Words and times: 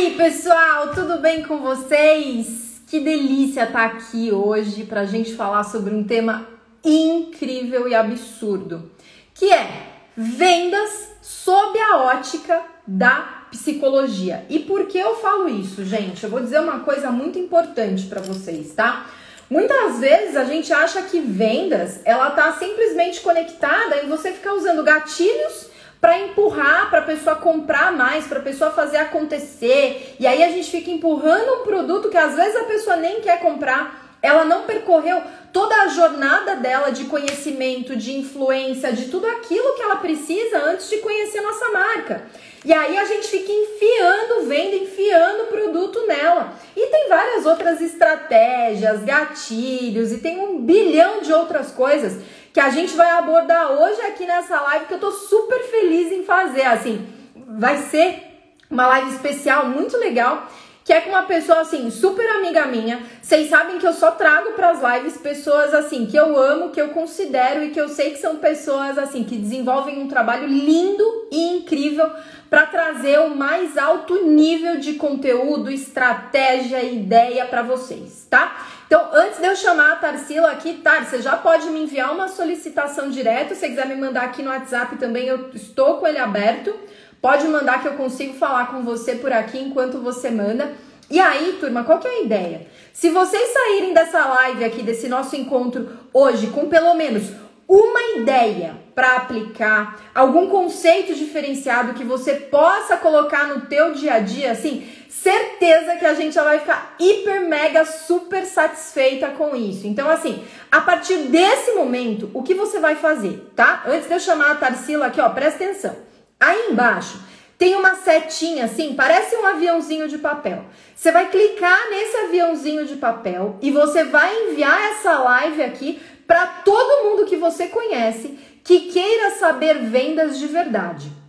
aí, 0.00 0.14
pessoal, 0.14 0.94
tudo 0.94 1.18
bem 1.18 1.42
com 1.42 1.58
vocês? 1.58 2.80
Que 2.86 3.00
delícia 3.00 3.64
estar 3.64 3.84
aqui 3.84 4.32
hoje 4.32 4.84
para 4.84 5.02
a 5.02 5.04
gente 5.04 5.34
falar 5.34 5.62
sobre 5.62 5.94
um 5.94 6.02
tema 6.02 6.48
incrível 6.82 7.86
e 7.86 7.94
absurdo, 7.94 8.90
que 9.34 9.52
é 9.52 9.68
vendas 10.16 11.10
sob 11.20 11.78
a 11.78 11.98
ótica 11.98 12.62
da 12.86 13.44
psicologia. 13.50 14.46
E 14.48 14.60
por 14.60 14.86
que 14.86 14.96
eu 14.96 15.16
falo 15.16 15.46
isso, 15.46 15.84
gente? 15.84 16.24
Eu 16.24 16.30
vou 16.30 16.40
dizer 16.40 16.60
uma 16.60 16.80
coisa 16.80 17.10
muito 17.10 17.38
importante 17.38 18.06
para 18.06 18.22
vocês, 18.22 18.72
tá? 18.72 19.04
Muitas 19.50 19.98
vezes 19.98 20.34
a 20.34 20.44
gente 20.44 20.72
acha 20.72 21.02
que 21.02 21.20
vendas, 21.20 22.00
ela 22.06 22.30
tá 22.30 22.50
simplesmente 22.54 23.20
conectada 23.20 24.02
em 24.02 24.08
você 24.08 24.32
ficar 24.32 24.54
usando 24.54 24.82
gatilhos 24.82 25.68
para 26.00 26.18
empurrar 26.18 26.88
para 26.88 27.00
a 27.00 27.04
pessoa 27.04 27.36
comprar 27.36 27.92
mais, 27.92 28.26
para 28.26 28.38
a 28.38 28.42
pessoa 28.42 28.70
fazer 28.70 28.96
acontecer. 28.96 30.16
E 30.18 30.26
aí 30.26 30.42
a 30.42 30.48
gente 30.48 30.70
fica 30.70 30.90
empurrando 30.90 31.60
um 31.60 31.64
produto 31.64 32.08
que 32.08 32.16
às 32.16 32.34
vezes 32.34 32.56
a 32.56 32.64
pessoa 32.64 32.96
nem 32.96 33.20
quer 33.20 33.40
comprar. 33.40 34.08
Ela 34.22 34.44
não 34.44 34.64
percorreu 34.64 35.22
toda 35.52 35.74
a 35.82 35.88
jornada 35.88 36.56
dela 36.56 36.90
de 36.90 37.04
conhecimento, 37.04 37.96
de 37.96 38.16
influência, 38.16 38.92
de 38.92 39.06
tudo 39.06 39.26
aquilo 39.26 39.74
que 39.74 39.82
ela 39.82 39.96
precisa 39.96 40.58
antes 40.58 40.88
de 40.88 40.98
conhecer 40.98 41.40
nossa 41.40 41.70
marca. 41.70 42.22
E 42.62 42.72
aí 42.72 42.98
a 42.98 43.06
gente 43.06 43.26
fica 43.28 43.50
enfiando 43.50 44.46
venda, 44.46 44.76
enfiando 44.76 45.48
produto 45.48 46.06
nela. 46.06 46.52
E 46.76 46.86
tem 46.88 47.08
várias 47.08 47.46
outras 47.46 47.80
estratégias, 47.80 49.02
gatilhos 49.02 50.12
e 50.12 50.18
tem 50.18 50.38
um 50.38 50.60
bilhão 50.60 51.22
de 51.22 51.32
outras 51.32 51.70
coisas 51.70 52.22
que 52.52 52.60
a 52.60 52.70
gente 52.70 52.94
vai 52.94 53.10
abordar 53.10 53.72
hoje 53.72 54.00
aqui 54.02 54.26
nessa 54.26 54.60
live 54.60 54.86
que 54.86 54.94
eu 54.94 55.00
tô 55.00 55.12
super 55.12 55.62
feliz 55.64 56.10
em 56.12 56.24
fazer. 56.24 56.62
Assim, 56.62 57.06
vai 57.34 57.78
ser 57.78 58.22
uma 58.70 58.86
live 58.86 59.10
especial 59.10 59.66
muito 59.66 59.96
legal 59.96 60.48
que 60.90 60.94
é 60.94 61.02
com 61.02 61.10
uma 61.10 61.22
pessoa 61.22 61.60
assim, 61.60 61.88
super 61.88 62.26
amiga 62.36 62.66
minha. 62.66 63.00
Vocês 63.22 63.48
sabem 63.48 63.78
que 63.78 63.86
eu 63.86 63.92
só 63.92 64.10
trago 64.10 64.54
para 64.54 64.70
as 64.70 64.80
lives 64.82 65.16
pessoas 65.16 65.72
assim 65.72 66.04
que 66.04 66.16
eu 66.16 66.36
amo, 66.36 66.70
que 66.70 66.80
eu 66.80 66.88
considero 66.88 67.62
e 67.62 67.70
que 67.70 67.80
eu 67.80 67.88
sei 67.88 68.10
que 68.10 68.18
são 68.18 68.38
pessoas 68.38 68.98
assim 68.98 69.22
que 69.22 69.36
desenvolvem 69.36 70.00
um 70.00 70.08
trabalho 70.08 70.48
lindo 70.48 71.28
e 71.30 71.58
incrível 71.58 72.10
para 72.50 72.66
trazer 72.66 73.20
o 73.20 73.36
mais 73.36 73.78
alto 73.78 74.26
nível 74.26 74.78
de 74.78 74.94
conteúdo, 74.94 75.70
estratégia, 75.70 76.82
ideia 76.82 77.46
para 77.46 77.62
vocês, 77.62 78.26
tá? 78.28 78.66
Então, 78.90 79.08
antes 79.12 79.38
de 79.38 79.46
eu 79.46 79.54
chamar 79.54 79.92
a 79.92 79.96
Tarsila 79.96 80.50
aqui, 80.50 80.80
Tar, 80.82 81.06
você 81.06 81.22
já 81.22 81.36
pode 81.36 81.70
me 81.70 81.84
enviar 81.84 82.12
uma 82.12 82.26
solicitação 82.26 83.08
direto. 83.08 83.50
Se 83.50 83.60
você 83.60 83.68
quiser 83.68 83.86
me 83.86 83.94
mandar 83.94 84.22
aqui 84.22 84.42
no 84.42 84.50
WhatsApp 84.50 84.96
também, 84.96 85.28
eu 85.28 85.50
estou 85.54 85.98
com 85.98 86.08
ele 86.08 86.18
aberto. 86.18 86.74
Pode 87.22 87.46
mandar 87.46 87.82
que 87.82 87.86
eu 87.86 87.92
consigo 87.92 88.34
falar 88.34 88.72
com 88.72 88.82
você 88.82 89.14
por 89.14 89.32
aqui 89.32 89.60
enquanto 89.60 90.00
você 90.00 90.28
manda. 90.28 90.72
E 91.08 91.20
aí, 91.20 91.56
turma, 91.60 91.84
qual 91.84 92.00
que 92.00 92.08
é 92.08 92.10
a 92.10 92.22
ideia? 92.22 92.66
Se 92.92 93.10
vocês 93.10 93.52
saírem 93.52 93.94
dessa 93.94 94.26
live 94.26 94.64
aqui, 94.64 94.82
desse 94.82 95.08
nosso 95.08 95.36
encontro 95.36 95.88
hoje, 96.12 96.48
com 96.48 96.68
pelo 96.68 96.92
menos 96.94 97.30
uma 97.68 98.18
ideia 98.18 98.74
para 98.92 99.18
aplicar, 99.18 100.00
algum 100.12 100.48
conceito 100.48 101.14
diferenciado 101.14 101.94
que 101.94 102.02
você 102.02 102.34
possa 102.34 102.96
colocar 102.96 103.46
no 103.46 103.60
teu 103.66 103.92
dia 103.92 104.14
a 104.14 104.18
dia, 104.18 104.50
assim, 104.50 104.84
certeza 105.10 105.96
que 105.96 106.06
a 106.06 106.14
gente 106.14 106.34
já 106.34 106.44
vai 106.44 106.60
ficar 106.60 106.94
hiper 106.98 107.40
mega 107.48 107.84
super 107.84 108.46
satisfeita 108.46 109.28
com 109.30 109.56
isso. 109.56 109.86
Então, 109.86 110.08
assim, 110.08 110.42
a 110.70 110.80
partir 110.80 111.16
desse 111.24 111.72
momento, 111.72 112.30
o 112.32 112.44
que 112.44 112.54
você 112.54 112.78
vai 112.78 112.94
fazer, 112.94 113.50
tá? 113.56 113.82
Antes 113.86 114.06
de 114.06 114.14
eu 114.14 114.20
chamar 114.20 114.52
a 114.52 114.54
Tarsila 114.54 115.06
aqui, 115.06 115.20
ó, 115.20 115.28
presta 115.30 115.64
atenção. 115.64 115.96
Aí 116.38 116.68
embaixo 116.70 117.20
tem 117.58 117.74
uma 117.74 117.96
setinha 117.96 118.64
assim, 118.64 118.94
parece 118.94 119.36
um 119.36 119.44
aviãozinho 119.44 120.08
de 120.08 120.16
papel. 120.16 120.64
Você 120.94 121.10
vai 121.10 121.28
clicar 121.28 121.90
nesse 121.90 122.16
aviãozinho 122.16 122.86
de 122.86 122.96
papel 122.96 123.58
e 123.60 123.70
você 123.70 124.04
vai 124.04 124.34
enviar 124.44 124.80
essa 124.92 125.18
live 125.18 125.62
aqui 125.62 126.00
para 126.26 126.46
todo 126.46 127.04
mundo 127.04 127.26
que 127.26 127.36
você 127.36 127.66
conhece 127.66 128.38
que 128.62 128.92
queira 128.92 129.32
saber 129.32 129.78
vendas 129.80 130.38
de 130.38 130.46
verdade. 130.46 131.19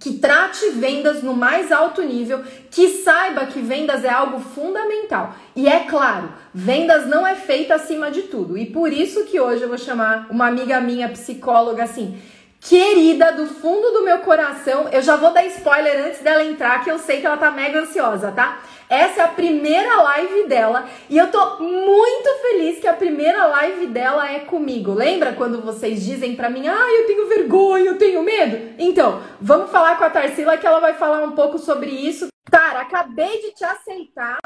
Que 0.00 0.14
trate 0.14 0.70
vendas 0.70 1.22
no 1.22 1.34
mais 1.34 1.70
alto 1.70 2.02
nível, 2.02 2.42
que 2.70 2.88
saiba 2.88 3.44
que 3.44 3.60
vendas 3.60 4.02
é 4.02 4.08
algo 4.08 4.40
fundamental. 4.40 5.34
E 5.54 5.68
é 5.68 5.80
claro, 5.80 6.32
vendas 6.54 7.06
não 7.06 7.26
é 7.26 7.36
feita 7.36 7.74
acima 7.74 8.10
de 8.10 8.22
tudo. 8.22 8.56
E 8.56 8.64
por 8.64 8.90
isso 8.90 9.26
que 9.26 9.38
hoje 9.38 9.62
eu 9.62 9.68
vou 9.68 9.78
chamar 9.78 10.26
uma 10.30 10.48
amiga 10.48 10.80
minha, 10.80 11.10
psicóloga, 11.10 11.84
assim, 11.84 12.18
querida 12.60 13.32
do 13.32 13.46
fundo 13.46 13.90
do 13.92 14.02
meu 14.02 14.18
coração. 14.18 14.88
Eu 14.90 15.02
já 15.02 15.16
vou 15.16 15.32
dar 15.32 15.44
spoiler 15.46 16.06
antes 16.06 16.20
dela 16.20 16.44
entrar, 16.44 16.82
que 16.82 16.90
eu 16.90 16.98
sei 16.98 17.20
que 17.20 17.26
ela 17.26 17.36
tá 17.36 17.50
mega 17.50 17.80
ansiosa, 17.80 18.32
tá? 18.32 18.58
Essa 18.90 19.20
é 19.20 19.24
a 19.24 19.28
primeira 19.28 20.02
live 20.02 20.48
dela 20.48 20.88
e 21.08 21.16
eu 21.16 21.30
tô 21.30 21.60
muito 21.60 22.28
feliz 22.42 22.80
que 22.80 22.88
a 22.88 22.92
primeira 22.92 23.46
live 23.46 23.86
dela 23.86 24.28
é 24.28 24.40
comigo. 24.40 24.92
Lembra 24.92 25.32
quando 25.32 25.62
vocês 25.62 26.04
dizem 26.04 26.34
para 26.34 26.50
mim: 26.50 26.66
"Ah, 26.66 26.90
eu 26.98 27.06
tenho 27.06 27.28
vergonha, 27.28 27.84
eu 27.84 27.98
tenho 27.98 28.20
medo"? 28.20 28.74
Então, 28.80 29.22
vamos 29.40 29.70
falar 29.70 29.96
com 29.96 30.02
a 30.02 30.10
Tarsila 30.10 30.58
que 30.58 30.66
ela 30.66 30.80
vai 30.80 30.94
falar 30.94 31.22
um 31.22 31.36
pouco 31.36 31.56
sobre 31.56 31.88
isso. 31.88 32.26
Tara, 32.50 32.80
acabei 32.80 33.40
de 33.40 33.52
te 33.52 33.62
aceitar. 33.64 34.40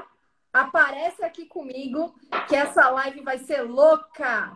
Aparece 0.53 1.25
aqui 1.25 1.47
comigo 1.47 2.15
que 2.47 2.55
essa 2.55 2.91
live 2.91 3.23
vai 3.23 3.39
ser 3.39 3.63
louca. 3.63 4.53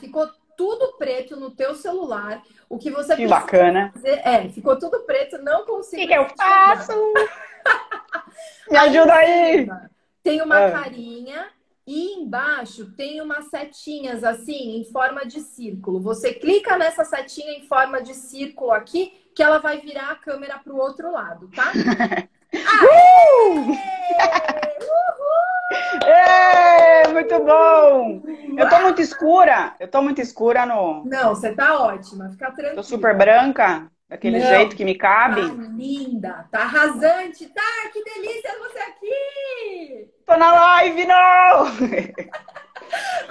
Ficou 0.00 0.28
tudo 0.56 0.98
preto 0.98 1.36
no 1.36 1.52
teu 1.52 1.76
celular. 1.76 2.42
O 2.68 2.76
que 2.76 2.90
você 2.90 3.14
que 3.14 3.28
bacana. 3.28 3.92
fazer 3.94 4.20
é, 4.24 4.48
ficou 4.48 4.76
tudo 4.76 4.98
preto, 5.00 5.38
não 5.38 5.64
consigo. 5.64 6.02
O 6.02 6.06
que, 6.06 6.12
que 6.12 6.18
eu 6.18 6.26
faço? 6.36 6.92
Me 8.70 8.76
ajuda 8.76 9.14
aí! 9.14 9.68
Tem 10.22 10.42
uma 10.42 10.60
é. 10.60 10.70
carinha 10.70 11.48
e 11.86 12.20
embaixo 12.20 12.92
tem 12.92 13.20
umas 13.20 13.46
setinhas 13.46 14.22
assim, 14.22 14.80
em 14.80 14.84
forma 14.84 15.26
de 15.26 15.40
círculo. 15.40 16.00
Você 16.00 16.32
clica 16.32 16.78
nessa 16.78 17.04
setinha 17.04 17.52
em 17.52 17.66
forma 17.66 18.00
de 18.00 18.14
círculo 18.14 18.70
aqui, 18.70 19.12
que 19.34 19.42
ela 19.42 19.58
vai 19.58 19.80
virar 19.80 20.10
a 20.10 20.16
câmera 20.16 20.58
para 20.58 20.72
o 20.72 20.78
outro 20.78 21.10
lado, 21.10 21.50
tá? 21.50 21.72
É, 26.04 27.08
muito 27.08 27.38
bom! 27.38 28.22
Eu 28.56 28.68
tô 28.68 28.80
muito 28.80 29.00
escura. 29.00 29.74
Eu 29.78 29.88
tô 29.88 30.02
muito 30.02 30.20
escura 30.20 30.66
no. 30.66 31.04
Não, 31.04 31.34
você 31.34 31.54
tá 31.54 31.78
ótima. 31.78 32.28
Fica 32.30 32.46
tranquila. 32.46 32.74
Tô 32.74 32.82
super 32.82 33.16
branca, 33.16 33.90
daquele 34.10 34.40
não, 34.40 34.46
jeito 34.46 34.74
que 34.76 34.84
me 34.84 34.96
cabe. 34.96 35.40
Tá 35.40 35.54
linda, 35.54 36.48
tá 36.50 36.62
arrasante. 36.62 37.46
Tá, 37.46 37.88
que 37.92 38.02
delícia 38.02 38.58
você 38.58 38.78
aqui! 38.80 40.10
Tô 40.26 40.36
na 40.36 40.52
live, 40.52 41.06
não! 41.06 41.66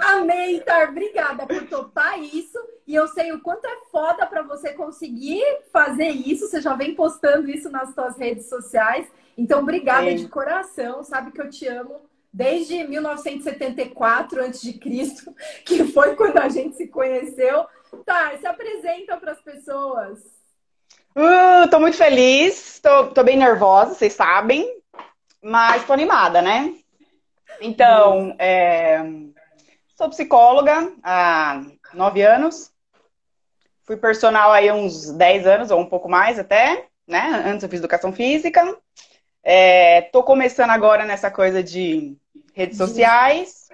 Amei, 0.00 0.60
Tar. 0.60 0.88
Obrigada 0.88 1.46
por 1.46 1.66
topar 1.68 2.18
isso. 2.18 2.58
E 2.86 2.94
eu 2.94 3.06
sei 3.08 3.30
o 3.30 3.40
quanto 3.42 3.66
é 3.66 3.76
foda 3.92 4.26
para 4.26 4.40
você 4.40 4.72
conseguir 4.72 5.44
fazer 5.70 6.08
isso. 6.08 6.48
Você 6.48 6.62
já 6.62 6.74
vem 6.74 6.94
postando 6.94 7.50
isso 7.50 7.70
nas 7.70 7.92
suas 7.92 8.16
redes 8.16 8.48
sociais. 8.48 9.06
Então, 9.36 9.60
obrigada 9.60 10.14
de 10.14 10.26
coração. 10.28 11.04
Sabe 11.04 11.30
que 11.30 11.42
eu 11.42 11.50
te 11.50 11.68
amo 11.68 12.00
desde 12.32 12.84
1974 12.84 14.44
a.C., 14.44 14.78
que 15.66 15.84
foi 15.92 16.16
quando 16.16 16.38
a 16.38 16.48
gente 16.48 16.76
se 16.76 16.88
conheceu. 16.88 17.66
Tá, 18.06 18.34
se 18.38 18.46
apresenta 18.46 19.18
para 19.18 19.32
as 19.32 19.42
pessoas. 19.42 20.39
Uh, 21.16 21.68
tô 21.68 21.80
muito 21.80 21.96
feliz, 21.96 22.78
tô, 22.80 23.08
tô 23.08 23.24
bem 23.24 23.36
nervosa, 23.36 23.94
vocês 23.94 24.12
sabem, 24.12 24.80
mas 25.42 25.84
tô 25.84 25.92
animada, 25.92 26.40
né? 26.40 26.72
Então, 27.60 28.34
é, 28.38 29.02
sou 29.96 30.08
psicóloga 30.08 30.92
há 31.02 31.62
nove 31.92 32.22
anos, 32.22 32.72
fui 33.82 33.96
personal 33.96 34.52
aí 34.52 34.70
uns 34.70 35.10
dez 35.10 35.46
anos, 35.48 35.72
ou 35.72 35.80
um 35.80 35.86
pouco 35.86 36.08
mais 36.08 36.38
até, 36.38 36.86
né? 37.08 37.42
Antes 37.44 37.64
eu 37.64 37.68
fiz 37.68 37.80
educação 37.80 38.12
física. 38.12 38.76
É, 39.42 40.02
tô 40.02 40.22
começando 40.22 40.70
agora 40.70 41.04
nessa 41.04 41.28
coisa 41.28 41.60
de 41.60 42.16
redes 42.54 42.78
sociais. 42.78 43.68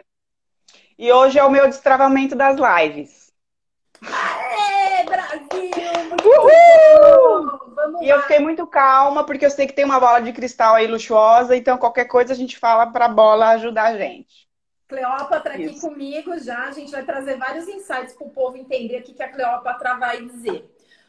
E 0.99 1.13
hoje 1.13 1.39
é 1.39 1.45
o 1.45 1.51
meu 1.51 1.67
destravamento 1.69 2.35
das 2.35 2.57
lives. 2.57 3.26
Vamos 7.93 8.03
e 8.03 8.11
lá. 8.11 8.17
eu 8.17 8.23
fiquei 8.23 8.39
muito 8.41 8.67
calma, 8.67 9.25
porque 9.25 9.47
eu 9.47 9.51
sei 9.51 9.67
que 9.67 9.73
tem 9.73 9.85
uma 9.85 10.01
bola 10.01 10.21
de 10.21 10.33
cristal 10.33 10.75
aí 10.75 10.87
luxuosa, 10.87 11.57
então 11.57 11.79
qualquer 11.79 12.07
coisa 12.07 12.33
a 12.33 12.37
gente 12.37 12.59
fala 12.59 12.87
para 12.87 13.07
a 13.07 13.09
bola 13.09 13.51
ajudar 13.51 13.93
a 13.93 13.97
gente. 13.97 14.47
Cleópatra 14.89 15.55
aqui 15.55 15.65
Isso. 15.65 15.81
comigo 15.81 16.39
já, 16.39 16.65
a 16.65 16.71
gente 16.71 16.93
vai 16.93 17.05
trazer 17.05 17.37
vários 17.37 17.67
insights 17.67 18.15
para 18.15 18.27
o 18.27 18.31
povo 18.31 18.57
entender 18.57 19.01
o 19.01 19.03
que 19.03 19.23
a 19.23 19.33
Cleópatra 19.33 19.97
vai 19.97 20.23
dizer. 20.23 20.65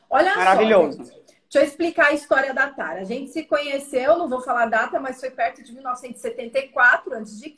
Olha 0.10 0.36
Maravilhoso. 0.36 1.06
só, 1.06 1.14
Deixa 1.50 1.60
eu 1.60 1.64
explicar 1.64 2.08
a 2.08 2.14
história 2.14 2.54
da 2.54 2.68
Tara. 2.70 3.02
A 3.02 3.06
gente 3.06 3.32
se 3.32 3.44
conheceu, 3.44 4.18
não 4.18 4.28
vou 4.28 4.42
falar 4.42 4.64
a 4.64 4.68
data, 4.68 5.00
mas 5.00 5.20
foi 5.20 5.32
perto 5.32 5.64
de 5.64 5.74
1974 5.74 7.14
a.C. 7.16 7.56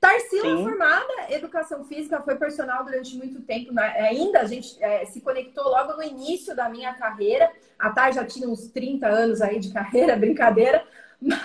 Tarsila 0.00 0.60
é 0.60 0.62
formada 0.62 1.12
educação 1.30 1.84
física, 1.84 2.20
foi 2.20 2.36
personal 2.36 2.84
durante 2.84 3.16
muito 3.16 3.40
tempo. 3.42 3.72
Né? 3.72 3.82
Ainda 4.08 4.40
a 4.40 4.44
gente 4.44 4.82
é, 4.82 5.04
se 5.06 5.20
conectou 5.20 5.64
logo 5.64 5.94
no 5.94 6.02
início 6.02 6.54
da 6.54 6.68
minha 6.68 6.94
carreira. 6.94 7.50
A 7.78 7.90
Tar 7.90 8.12
já 8.12 8.24
tinha 8.24 8.48
uns 8.48 8.68
30 8.68 9.06
anos 9.06 9.40
aí 9.40 9.58
de 9.58 9.72
carreira, 9.72 10.14
brincadeira. 10.16 10.84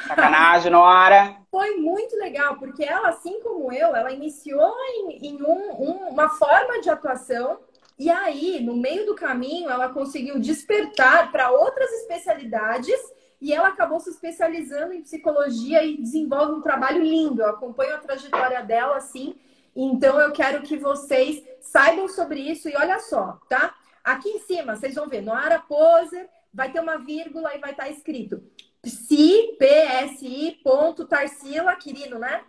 Sacanagem, 0.08 0.72
Nora. 0.72 1.38
Foi 1.50 1.78
muito 1.78 2.16
legal, 2.18 2.58
porque 2.58 2.84
ela, 2.84 3.10
assim 3.10 3.42
como 3.42 3.72
eu, 3.72 3.96
ela 3.96 4.12
iniciou 4.12 4.76
em, 4.96 5.28
em 5.28 5.42
um, 5.42 5.82
um, 5.82 6.10
uma 6.10 6.30
forma 6.30 6.82
de 6.82 6.90
atuação 6.90 7.60
e 8.02 8.10
aí, 8.10 8.60
no 8.64 8.76
meio 8.76 9.06
do 9.06 9.14
caminho, 9.14 9.70
ela 9.70 9.88
conseguiu 9.90 10.40
despertar 10.40 11.32
para 11.32 11.52
outras 11.52 11.88
especialidades 12.02 13.00
e 13.42 13.52
ela 13.52 13.70
acabou 13.70 14.00
se 14.00 14.10
especializando 14.10 14.94
em 14.94 15.02
psicologia 15.02 15.84
e 15.84 15.98
desenvolve 15.98 16.54
um 16.54 16.62
trabalho 16.62 17.02
lindo. 17.02 17.42
Eu 17.42 17.50
acompanho 17.50 17.96
a 17.96 18.00
trajetória 18.00 18.64
dela 18.64 18.98
assim. 18.98 19.36
Então 19.76 20.20
eu 20.20 20.32
quero 20.32 20.62
que 20.62 20.78
vocês 20.78 21.44
saibam 21.60 22.08
sobre 22.08 22.40
isso 22.40 22.70
e 22.70 22.76
olha 22.76 23.00
só, 23.00 23.40
tá? 23.50 23.74
Aqui 24.04 24.30
em 24.30 24.40
cima, 24.40 24.76
vocês 24.76 24.96
vão 24.96 25.08
ver, 25.08 25.22
Noara 25.22 25.60
Poser, 25.60 26.30
vai 26.54 26.72
ter 26.72 26.80
uma 26.80 26.98
vírgula 26.98 27.56
e 27.56 27.60
vai 27.60 27.72
estar 27.72 27.90
escrito 27.90 28.44
psi, 28.82 29.58
psi, 29.60 30.60
ponto, 30.64 31.06
Tarsila, 31.06 31.76
Quirino, 31.76 32.18
né? 32.18 32.44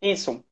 Isso. 0.00 0.42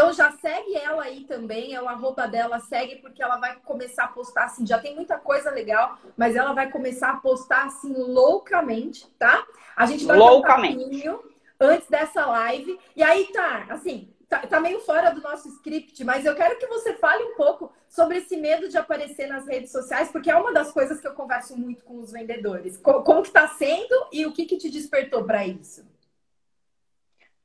Então 0.00 0.14
já 0.14 0.32
segue 0.32 0.74
ela 0.76 1.02
aí 1.02 1.24
também, 1.24 1.74
é 1.74 1.82
o 1.82 1.86
arroba 1.86 2.26
dela, 2.26 2.58
segue, 2.58 2.96
porque 3.02 3.22
ela 3.22 3.36
vai 3.36 3.56
começar 3.56 4.04
a 4.04 4.08
postar 4.08 4.44
assim, 4.44 4.66
já 4.66 4.78
tem 4.78 4.94
muita 4.94 5.18
coisa 5.18 5.50
legal, 5.50 5.98
mas 6.16 6.34
ela 6.34 6.54
vai 6.54 6.70
começar 6.70 7.10
a 7.10 7.16
postar 7.18 7.66
assim 7.66 7.92
loucamente, 7.92 9.06
tá? 9.18 9.46
A 9.76 9.84
gente 9.84 10.06
vai 10.06 10.16
loucamente. 10.16 11.06
um 11.06 11.20
antes 11.60 11.86
dessa 11.86 12.24
live. 12.24 12.80
E 12.96 13.02
aí 13.02 13.26
tá, 13.26 13.66
assim, 13.68 14.10
tá, 14.26 14.38
tá, 14.38 14.58
meio 14.58 14.80
fora 14.80 15.10
do 15.10 15.20
nosso 15.20 15.46
script, 15.48 16.02
mas 16.02 16.24
eu 16.24 16.34
quero 16.34 16.58
que 16.58 16.66
você 16.66 16.94
fale 16.94 17.22
um 17.22 17.34
pouco 17.34 17.70
sobre 17.86 18.16
esse 18.16 18.38
medo 18.38 18.70
de 18.70 18.78
aparecer 18.78 19.26
nas 19.26 19.46
redes 19.46 19.70
sociais, 19.70 20.08
porque 20.10 20.30
é 20.30 20.34
uma 20.34 20.50
das 20.50 20.72
coisas 20.72 20.98
que 20.98 21.06
eu 21.06 21.12
converso 21.12 21.54
muito 21.58 21.84
com 21.84 22.00
os 22.00 22.10
vendedores. 22.10 22.78
Como, 22.78 23.02
como 23.02 23.22
que 23.22 23.30
tá 23.30 23.46
sendo 23.48 24.06
e 24.10 24.24
o 24.24 24.32
que 24.32 24.46
que 24.46 24.56
te 24.56 24.70
despertou 24.70 25.24
para 25.24 25.46
isso? 25.46 25.89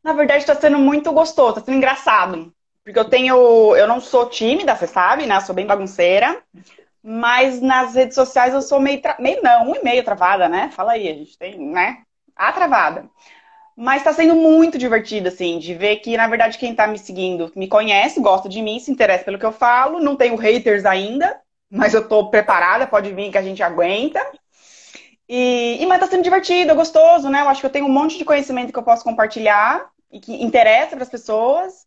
Na 0.06 0.14
verdade, 0.14 0.42
está 0.42 0.54
sendo 0.54 0.78
muito 0.78 1.12
gostoso, 1.12 1.58
está 1.58 1.62
sendo 1.62 1.78
engraçado. 1.78 2.54
Porque 2.84 3.00
eu 3.00 3.06
tenho. 3.06 3.76
Eu 3.76 3.88
não 3.88 4.00
sou 4.00 4.30
tímida, 4.30 4.76
você 4.76 4.86
sabe, 4.86 5.26
né? 5.26 5.36
Eu 5.36 5.42
sou 5.42 5.56
bem 5.56 5.66
bagunceira. 5.66 6.44
Mas 7.02 7.60
nas 7.60 7.96
redes 7.96 8.14
sociais 8.14 8.54
eu 8.54 8.62
sou 8.62 8.80
meio. 8.80 9.02
Tra... 9.02 9.16
Meio 9.18 9.42
não, 9.42 9.72
um 9.72 9.76
e 9.76 9.84
meio 9.84 10.04
travada, 10.04 10.48
né? 10.48 10.70
Fala 10.76 10.92
aí, 10.92 11.10
a 11.10 11.14
gente 11.16 11.36
tem, 11.36 11.58
né? 11.58 12.04
A 12.36 12.52
travada. 12.52 13.10
Mas 13.76 14.02
está 14.02 14.14
sendo 14.14 14.36
muito 14.36 14.78
divertido, 14.78 15.28
assim, 15.30 15.58
de 15.58 15.74
ver 15.74 15.96
que, 15.96 16.16
na 16.16 16.28
verdade, 16.28 16.60
quem 16.60 16.70
está 16.70 16.86
me 16.86 17.00
seguindo 17.00 17.52
me 17.56 17.68
conhece, 17.68 18.22
gosta 18.22 18.48
de 18.48 18.62
mim, 18.62 18.80
se 18.80 18.92
interessa 18.92 19.24
pelo 19.24 19.40
que 19.40 19.46
eu 19.46 19.52
falo. 19.52 20.00
Não 20.00 20.16
tenho 20.16 20.36
haters 20.36 20.86
ainda, 20.86 21.36
mas 21.68 21.96
eu 21.96 22.02
estou 22.02 22.30
preparada, 22.30 22.86
pode 22.86 23.12
vir 23.12 23.32
que 23.32 23.40
a 23.40 23.44
gente 23.44 23.64
aguenta. 23.64 24.22
E, 25.28 25.80
e 25.82 25.86
mas 25.88 26.00
tá 26.00 26.06
sendo 26.06 26.22
divertido, 26.22 26.76
gostoso, 26.76 27.28
né? 27.28 27.42
Eu 27.42 27.50
acho 27.50 27.60
que 27.60 27.66
eu 27.66 27.72
tenho 27.72 27.88
um 27.88 27.92
monte 27.92 28.20
de 28.20 28.24
conhecimento 28.24 28.72
que 28.72 28.78
eu 28.78 28.84
posso 28.84 29.04
compartilhar 29.04 29.95
e 30.16 30.20
que 30.22 30.34
interessa 30.42 30.96
para 30.96 31.04
as 31.04 31.10
pessoas. 31.10 31.86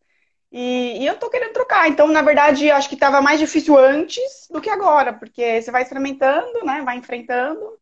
E, 0.53 0.99
e, 1.01 1.07
eu 1.07 1.17
tô 1.17 1.31
querendo 1.31 1.55
trocar. 1.55 1.89
Então, 1.89 2.07
na 2.09 2.21
verdade, 2.21 2.71
acho 2.71 2.87
que 2.89 2.95
estava 2.95 3.23
mais 3.23 3.41
difícil 3.41 3.79
antes 3.79 4.47
do 4.51 4.61
que 4.61 4.69
agora, 4.69 5.15
porque 5.15 5.63
você 5.63 5.71
vai 5.71 5.83
experimentando, 5.83 6.63
né? 6.63 6.83
Vai 6.85 6.99
enfrentando. 6.99 7.79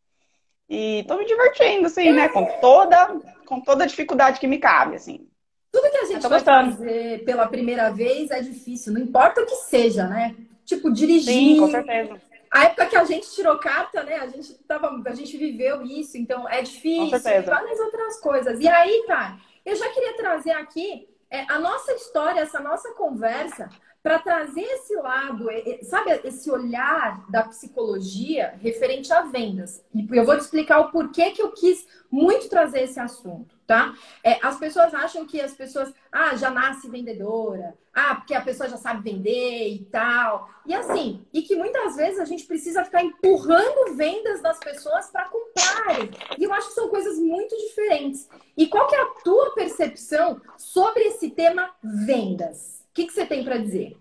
E 0.68 1.04
tô 1.08 1.16
me 1.16 1.26
divertindo, 1.26 1.86
assim, 1.86 2.12
né? 2.12 2.28
Com 2.28 2.44
toda, 2.60 3.20
com 3.44 3.60
toda 3.60 3.82
a 3.82 3.86
dificuldade 3.88 4.38
que 4.38 4.46
me 4.46 4.58
cabe, 4.58 4.94
assim. 4.94 5.28
Tudo 5.72 5.90
que 5.90 5.98
a 5.98 6.04
gente 6.04 6.26
vai 6.26 6.40
fazer 6.40 7.24
pela 7.24 7.48
primeira 7.48 7.90
vez 7.90 8.30
é 8.30 8.40
difícil, 8.40 8.92
não 8.92 9.00
importa 9.00 9.42
o 9.42 9.46
que 9.46 9.56
seja, 9.56 10.06
né? 10.06 10.34
Tipo, 10.64 10.92
dirigir. 10.92 11.34
Sim, 11.34 11.58
com 11.58 11.70
certeza. 11.70 12.20
A 12.50 12.64
época 12.64 12.86
que 12.86 12.96
a 12.96 13.04
gente 13.04 13.34
tirou 13.34 13.58
carta, 13.58 14.04
né? 14.04 14.14
A 14.14 14.28
gente, 14.28 14.54
tava, 14.66 15.02
a 15.06 15.14
gente 15.14 15.36
viveu 15.36 15.82
isso, 15.82 16.16
então 16.16 16.48
é 16.48 16.62
difícil. 16.62 17.10
Com 17.10 17.18
certeza. 17.18 17.50
várias 17.50 17.80
outras 17.80 18.20
coisas. 18.20 18.60
E 18.60 18.68
aí, 18.68 19.04
tá, 19.06 19.38
eu 19.66 19.74
já 19.74 19.90
queria 19.90 20.16
trazer 20.16 20.52
aqui 20.52 21.08
é, 21.28 21.40
a 21.52 21.58
nossa 21.58 21.92
história, 21.92 22.40
essa 22.40 22.60
nossa 22.60 22.94
conversa, 22.94 23.68
para 24.00 24.20
trazer 24.20 24.62
esse 24.62 24.94
lado, 24.94 25.48
sabe, 25.82 26.20
esse 26.22 26.48
olhar 26.48 27.28
da 27.28 27.42
psicologia 27.42 28.54
referente 28.62 29.12
a 29.12 29.22
vendas. 29.22 29.84
E 29.92 30.06
eu 30.16 30.24
vou 30.24 30.36
te 30.36 30.42
explicar 30.42 30.78
o 30.78 30.92
porquê 30.92 31.32
que 31.32 31.42
eu 31.42 31.50
quis 31.50 31.84
muito 32.08 32.48
trazer 32.48 32.82
esse 32.82 33.00
assunto, 33.00 33.55
tá? 33.66 33.94
É, 34.22 34.38
as 34.42 34.58
pessoas 34.58 34.94
acham 34.94 35.26
que 35.26 35.40
as 35.40 35.52
pessoas, 35.52 35.92
ah, 36.12 36.36
já 36.36 36.50
nasce 36.50 36.88
vendedora, 36.88 37.74
ah, 37.92 38.14
porque 38.14 38.34
a 38.34 38.40
pessoa 38.40 38.68
já 38.68 38.76
sabe 38.76 39.02
vender 39.02 39.68
e 39.68 39.84
tal. 39.90 40.48
E 40.64 40.74
assim, 40.74 41.24
e 41.32 41.42
que 41.42 41.56
muitas 41.56 41.96
vezes 41.96 42.20
a 42.20 42.24
gente 42.24 42.44
precisa 42.44 42.84
ficar 42.84 43.02
empurrando 43.02 43.94
vendas 43.96 44.40
das 44.40 44.58
pessoas 44.58 45.10
para 45.10 45.28
comprarem. 45.28 46.10
E 46.38 46.44
eu 46.44 46.52
acho 46.52 46.68
que 46.68 46.74
são 46.74 46.88
coisas 46.88 47.18
muito 47.18 47.56
diferentes. 47.56 48.28
E 48.56 48.66
qual 48.66 48.86
que 48.86 48.94
é 48.94 49.00
a 49.00 49.06
tua 49.24 49.54
percepção 49.54 50.40
sobre 50.56 51.02
esse 51.04 51.30
tema 51.30 51.70
vendas? 51.82 52.76
que, 52.96 53.06
que 53.06 53.12
você 53.12 53.26
tem 53.26 53.44
para 53.44 53.58
dizer? 53.58 53.94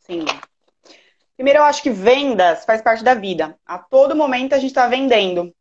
Sim. 0.00 0.26
Primeiro, 1.34 1.60
eu 1.60 1.64
acho 1.64 1.82
que 1.82 1.88
vendas 1.88 2.66
faz 2.66 2.82
parte 2.82 3.02
da 3.02 3.14
vida. 3.14 3.58
A 3.64 3.78
todo 3.78 4.14
momento 4.14 4.52
a 4.52 4.58
gente 4.58 4.70
está 4.70 4.86
vendendo, 4.86 5.54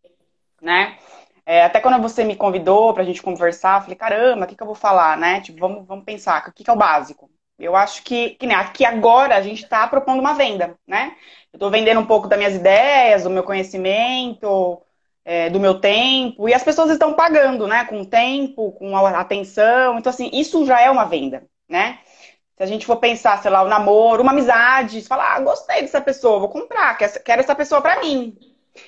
né? 0.62 1.00
É, 1.46 1.64
até 1.64 1.80
quando 1.80 2.02
você 2.02 2.24
me 2.24 2.36
convidou 2.36 2.94
para 2.94 3.04
a 3.04 3.06
gente 3.06 3.22
conversar, 3.22 3.82
falei, 3.82 3.96
caramba, 3.96 4.46
o 4.46 4.48
que, 4.48 4.56
que 4.56 4.62
eu 4.64 4.68
vou 4.68 4.76
falar, 4.76 5.18
né? 5.18 5.42
Tipo, 5.42 5.60
vamos, 5.60 5.88
vamos 5.88 6.06
pensar, 6.06 6.48
o 6.48 6.54
que, 6.54 6.64
que 6.64 6.70
é 6.70 6.74
o 6.74 6.78
básico? 6.78 7.30
Eu 7.58 7.76
acho 7.76 8.04
que, 8.04 8.32
que, 8.32 8.48
né, 8.48 8.56
aqui 8.56 8.86
agora 8.86 9.36
a 9.36 9.42
gente 9.42 9.64
está 9.64 9.86
propondo 9.88 10.20
uma 10.20 10.34
venda, 10.34 10.78
né? 10.88 11.16
Eu 11.52 11.58
estou 11.58 11.70
vendendo 11.70 12.00
um 12.00 12.06
pouco 12.06 12.28
das 12.28 12.38
minhas 12.40 12.56
ideias, 12.56 13.24
do 13.24 13.30
meu 13.30 13.44
conhecimento, 13.44 14.82
é, 15.26 15.50
do 15.50 15.60
meu 15.60 15.80
tempo, 15.80 16.48
e 16.48 16.54
as 16.54 16.64
pessoas 16.64 16.90
estão 16.92 17.14
pagando, 17.14 17.68
né? 17.68 17.84
Com 17.86 18.06
tempo, 18.06 18.72
com 18.74 18.96
atenção. 18.96 19.98
Então, 20.00 20.10
assim, 20.10 20.30
isso 20.34 20.66
já 20.66 20.80
é 20.82 20.90
uma 20.90 21.06
venda, 21.06 21.44
né? 21.68 22.00
Se 22.58 22.64
a 22.64 22.66
gente 22.66 22.86
for 22.86 22.98
pensar, 22.98 23.42
sei 23.42 23.52
lá, 23.52 23.64
o 23.64 23.68
namoro, 23.68 24.22
uma 24.22 24.32
amizade, 24.32 25.02
você 25.02 25.08
fala, 25.08 25.36
ah, 25.36 25.40
gostei 25.42 25.82
dessa 25.82 26.02
pessoa, 26.02 26.40
vou 26.40 26.50
comprar, 26.50 26.98
quero 26.98 27.42
essa 27.42 27.56
pessoa 27.56 27.82
para 27.82 28.02
mim. 28.02 28.38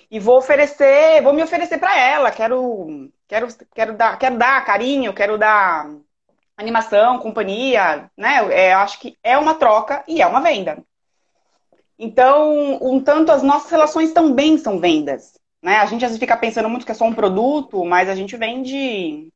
E 0.10 0.20
vou 0.20 0.38
oferecer, 0.38 1.22
vou 1.22 1.34
me 1.34 1.44
oferecer 1.44 1.78
para 1.78 1.98
ela, 1.98 2.32
quero, 2.32 3.12
quero, 3.28 3.48
quero, 3.74 3.94
dar, 3.94 4.18
quero 4.18 4.38
dar 4.38 4.66
carinho, 4.66 5.14
quero 5.14 5.38
dar 5.38 5.90
animação, 6.56 7.20
companhia, 7.20 8.10
né? 8.16 8.48
É, 8.52 8.74
acho 8.74 9.00
que 9.00 9.18
é 9.24 9.38
uma 9.38 9.56
troca 9.56 10.04
e 10.08 10.22
é 10.22 10.28
uma 10.28 10.42
venda. 10.42 10.84
Então, 11.98 12.80
um 12.82 13.00
tanto 13.00 13.32
as 13.32 13.44
nossas 13.44 13.70
relações 13.70 14.12
também 14.12 14.58
são 14.58 14.80
vendas. 14.80 15.40
Né? 15.62 15.78
A 15.78 15.86
gente 15.86 16.04
às 16.04 16.12
vezes 16.12 16.20
fica 16.20 16.36
pensando 16.36 16.70
muito 16.70 16.86
que 16.86 16.92
é 16.92 16.96
só 16.96 17.06
um 17.06 17.14
produto, 17.14 17.86
mas 17.86 18.10
a 18.10 18.16
gente 18.16 18.36
vende 18.36 19.32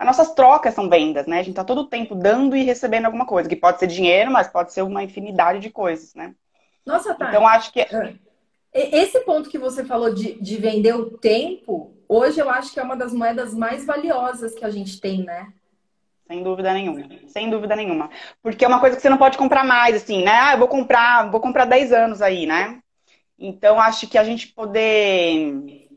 as 0.00 0.06
nossas 0.06 0.32
trocas 0.32 0.72
são 0.72 0.88
vendas, 0.88 1.26
né? 1.26 1.40
A 1.40 1.42
gente 1.42 1.56
tá 1.56 1.62
todo 1.62 1.82
o 1.82 1.86
tempo 1.86 2.14
dando 2.14 2.56
e 2.56 2.62
recebendo 2.62 3.04
alguma 3.04 3.26
coisa, 3.26 3.46
que 3.46 3.54
pode 3.54 3.78
ser 3.78 3.86
dinheiro, 3.86 4.30
mas 4.30 4.48
pode 4.48 4.72
ser 4.72 4.80
uma 4.80 5.02
infinidade 5.02 5.58
de 5.60 5.68
coisas, 5.68 6.14
né? 6.14 6.34
Nossa, 6.86 7.14
tá. 7.14 7.28
Então 7.28 7.46
acho 7.46 7.70
que. 7.70 7.86
Esse 8.72 9.20
ponto 9.20 9.50
que 9.50 9.58
você 9.58 9.84
falou 9.84 10.14
de, 10.14 10.40
de 10.40 10.56
vender 10.56 10.94
o 10.94 11.18
tempo, 11.18 11.92
hoje 12.08 12.38
eu 12.38 12.48
acho 12.48 12.72
que 12.72 12.78
é 12.78 12.82
uma 12.82 12.96
das 12.96 13.12
moedas 13.12 13.52
mais 13.52 13.84
valiosas 13.84 14.54
que 14.54 14.64
a 14.64 14.70
gente 14.70 15.00
tem, 15.00 15.24
né? 15.24 15.52
Sem 16.26 16.44
dúvida 16.44 16.72
nenhuma. 16.72 17.08
Sem 17.26 17.50
dúvida 17.50 17.74
nenhuma. 17.74 18.08
Porque 18.40 18.64
é 18.64 18.68
uma 18.68 18.78
coisa 18.78 18.94
que 18.94 19.02
você 19.02 19.10
não 19.10 19.18
pode 19.18 19.36
comprar 19.36 19.64
mais, 19.64 19.96
assim, 19.96 20.22
né? 20.22 20.30
Ah, 20.30 20.52
eu 20.54 20.58
vou 20.58 20.68
comprar, 20.68 21.28
vou 21.28 21.40
comprar 21.40 21.64
10 21.64 21.92
anos 21.92 22.22
aí, 22.22 22.46
né? 22.46 22.80
Então, 23.36 23.80
acho 23.80 24.06
que 24.06 24.16
a 24.16 24.22
gente 24.22 24.46
poder 24.46 25.88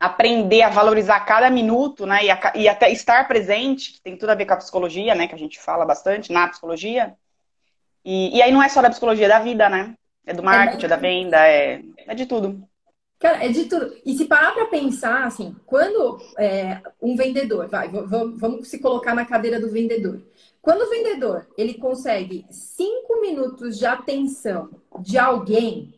aprender 0.00 0.62
a 0.62 0.68
valorizar 0.68 1.20
cada 1.20 1.48
minuto, 1.48 2.04
né? 2.04 2.24
E, 2.24 2.30
a, 2.30 2.52
e, 2.56 2.68
até 2.68 2.90
estar 2.90 3.28
presente, 3.28 3.92
que 3.92 4.00
tem 4.00 4.16
tudo 4.16 4.30
a 4.30 4.34
ver 4.34 4.46
com 4.46 4.54
a 4.54 4.56
psicologia, 4.56 5.14
né? 5.14 5.28
Que 5.28 5.34
a 5.36 5.38
gente 5.38 5.60
fala 5.60 5.86
bastante 5.86 6.32
na 6.32 6.48
psicologia. 6.48 7.14
E, 8.04 8.36
e 8.36 8.42
aí 8.42 8.50
não 8.50 8.62
é 8.62 8.68
só 8.68 8.82
da 8.82 8.90
psicologia, 8.90 9.26
é 9.26 9.28
da 9.28 9.38
vida, 9.38 9.68
né? 9.68 9.94
É 10.26 10.34
do 10.34 10.42
marketing, 10.42 10.82
é, 10.82 10.86
é 10.86 10.88
da 10.88 10.96
venda, 10.96 11.48
é, 11.48 11.82
é 11.98 12.14
de 12.14 12.26
tudo. 12.26 12.68
Cara, 13.18 13.44
é 13.44 13.48
de 13.48 13.64
tudo. 13.64 13.96
E 14.04 14.14
se 14.14 14.26
parar 14.26 14.52
para 14.52 14.66
pensar, 14.66 15.24
assim, 15.24 15.56
quando 15.64 16.18
é, 16.36 16.82
um 17.00 17.16
vendedor, 17.16 17.68
vai, 17.68 17.88
vamos 17.88 18.68
se 18.68 18.78
colocar 18.78 19.14
na 19.14 19.24
cadeira 19.24 19.58
do 19.58 19.70
vendedor. 19.70 20.20
Quando 20.60 20.82
o 20.82 20.90
vendedor 20.90 21.46
ele 21.56 21.74
consegue 21.74 22.44
cinco 22.50 23.20
minutos 23.20 23.78
de 23.78 23.86
atenção 23.86 24.68
de 25.00 25.16
alguém, 25.16 25.96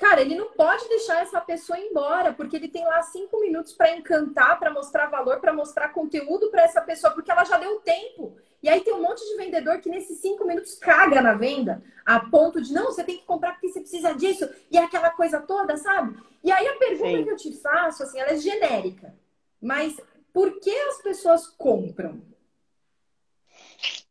Cara, 0.00 0.22
ele 0.22 0.34
não 0.34 0.52
pode 0.52 0.88
deixar 0.88 1.20
essa 1.20 1.42
pessoa 1.42 1.78
embora, 1.78 2.32
porque 2.32 2.56
ele 2.56 2.68
tem 2.68 2.82
lá 2.86 3.02
cinco 3.02 3.38
minutos 3.38 3.74
para 3.74 3.94
encantar, 3.94 4.58
para 4.58 4.72
mostrar 4.72 5.10
valor, 5.10 5.40
para 5.40 5.52
mostrar 5.52 5.90
conteúdo 5.90 6.50
para 6.50 6.62
essa 6.62 6.80
pessoa, 6.80 7.12
porque 7.12 7.30
ela 7.30 7.44
já 7.44 7.58
deu 7.58 7.80
tempo. 7.80 8.34
E 8.62 8.68
aí 8.68 8.80
tem 8.82 8.92
um 8.92 9.02
monte 9.02 9.20
de 9.26 9.36
vendedor 9.36 9.78
que 9.80 9.88
nesses 9.88 10.18
cinco 10.18 10.46
minutos 10.46 10.74
caga 10.74 11.22
na 11.22 11.34
venda, 11.34 11.82
a 12.04 12.20
ponto 12.20 12.60
de 12.60 12.72
não, 12.72 12.86
você 12.86 13.02
tem 13.02 13.16
que 13.16 13.24
comprar 13.24 13.52
porque 13.52 13.68
você 13.68 13.80
precisa 13.80 14.14
disso, 14.14 14.48
e 14.70 14.76
é 14.76 14.84
aquela 14.84 15.10
coisa 15.10 15.40
toda, 15.40 15.76
sabe? 15.76 16.18
E 16.44 16.52
aí 16.52 16.66
a 16.66 16.76
pergunta 16.76 17.16
Sim. 17.16 17.24
que 17.24 17.30
eu 17.30 17.36
te 17.36 17.52
faço, 17.60 18.02
assim, 18.02 18.18
ela 18.18 18.32
é 18.32 18.36
genérica. 18.36 19.14
Mas 19.60 19.96
por 20.32 20.60
que 20.60 20.70
as 20.70 21.02
pessoas 21.02 21.46
compram? 21.46 22.22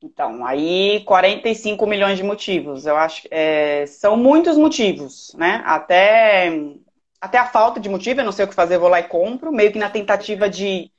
Então, 0.02 0.46
aí 0.46 1.04
45 1.06 1.86
milhões 1.86 2.18
de 2.18 2.24
motivos. 2.24 2.86
Eu 2.86 2.96
acho 2.96 3.24
que 3.24 3.28
é, 3.32 3.86
são 3.86 4.16
muitos 4.16 4.58
motivos, 4.58 5.34
né? 5.36 5.62
Até, 5.66 6.52
até 7.20 7.38
a 7.38 7.46
falta 7.46 7.80
de 7.80 7.90
motivo, 7.90 8.22
eu 8.22 8.26
não 8.26 8.32
sei 8.32 8.46
o 8.46 8.48
que 8.48 8.56
fazer, 8.56 8.78
vou 8.78 8.90
lá 8.90 9.00
e 9.00 9.08
compro, 9.08 9.52
meio 9.52 9.72
que 9.72 9.80
na 9.80 9.90
tentativa 9.90 10.50
de, 10.50 10.92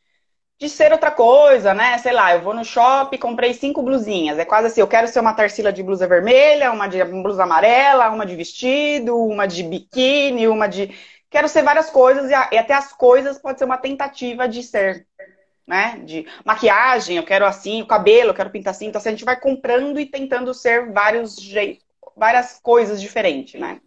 de 0.61 0.69
ser 0.69 0.93
outra 0.93 1.11
coisa, 1.11 1.73
né? 1.73 1.97
Sei 1.97 2.12
lá, 2.12 2.35
eu 2.35 2.43
vou 2.43 2.52
no 2.52 2.62
shopping, 2.62 3.17
comprei 3.17 3.55
cinco 3.55 3.83
blusinhas. 3.83 4.38
É 4.38 4.45
quase 4.45 4.67
assim, 4.67 4.83
eu 4.83 4.87
quero 4.87 5.09
ser 5.09 5.19
uma 5.19 5.33
tarsila 5.33 5.73
de 5.73 5.83
blusa 5.83 6.07
vermelha, 6.07 6.71
uma 6.71 6.87
de 6.87 7.02
blusa 7.02 7.45
amarela, 7.45 8.11
uma 8.11 8.26
de 8.26 8.37
vestido, 8.37 9.17
uma 9.17 9.47
de 9.49 9.62
biquíni, 9.62 10.47
uma 10.47 10.69
de. 10.69 10.95
Quero 11.31 11.49
ser 11.49 11.62
várias 11.62 11.88
coisas, 11.88 12.31
e 12.31 12.35
até 12.35 12.75
as 12.75 12.93
coisas 12.93 13.38
pode 13.38 13.59
ser 13.59 13.64
uma 13.64 13.79
tentativa 13.79 14.47
de 14.47 14.62
ser, 14.62 15.07
né? 15.67 15.99
De 16.05 16.26
maquiagem, 16.45 17.17
eu 17.17 17.25
quero 17.25 17.47
assim, 17.47 17.81
o 17.81 17.87
cabelo, 17.87 18.31
eu 18.31 18.35
quero 18.35 18.50
pintar 18.50 18.73
assim. 18.73 18.87
Então, 18.88 18.99
assim, 18.99 19.09
a 19.09 19.12
gente 19.12 19.25
vai 19.25 19.40
comprando 19.40 19.99
e 19.99 20.05
tentando 20.05 20.52
ser 20.52 20.93
vários 20.93 21.37
jeitos, 21.40 21.87
várias 22.14 22.61
coisas 22.62 23.00
diferentes, 23.00 23.59
né? 23.59 23.81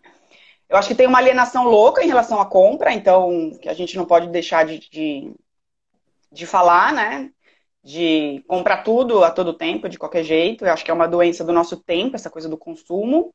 Eu 0.67 0.77
acho 0.77 0.87
que 0.87 0.95
tem 0.95 1.05
uma 1.05 1.19
alienação 1.19 1.65
louca 1.65 2.03
em 2.03 2.07
relação 2.07 2.41
à 2.41 2.47
compra, 2.47 2.91
então 2.91 3.51
que 3.61 3.69
a 3.69 3.75
gente 3.75 3.95
não 3.95 4.05
pode 4.05 4.29
deixar 4.29 4.65
de, 4.65 4.79
de 4.89 5.35
de 6.33 6.45
falar, 6.45 6.91
né? 6.91 7.29
De 7.83 8.43
comprar 8.47 8.77
tudo 8.83 9.23
a 9.23 9.29
todo 9.29 9.53
tempo, 9.53 9.87
de 9.87 9.99
qualquer 9.99 10.23
jeito. 10.23 10.65
Eu 10.65 10.73
acho 10.73 10.83
que 10.83 10.89
é 10.89 10.93
uma 10.93 11.07
doença 11.07 11.43
do 11.43 11.53
nosso 11.53 11.77
tempo, 11.77 12.15
essa 12.15 12.29
coisa 12.29 12.49
do 12.49 12.57
consumo. 12.57 13.33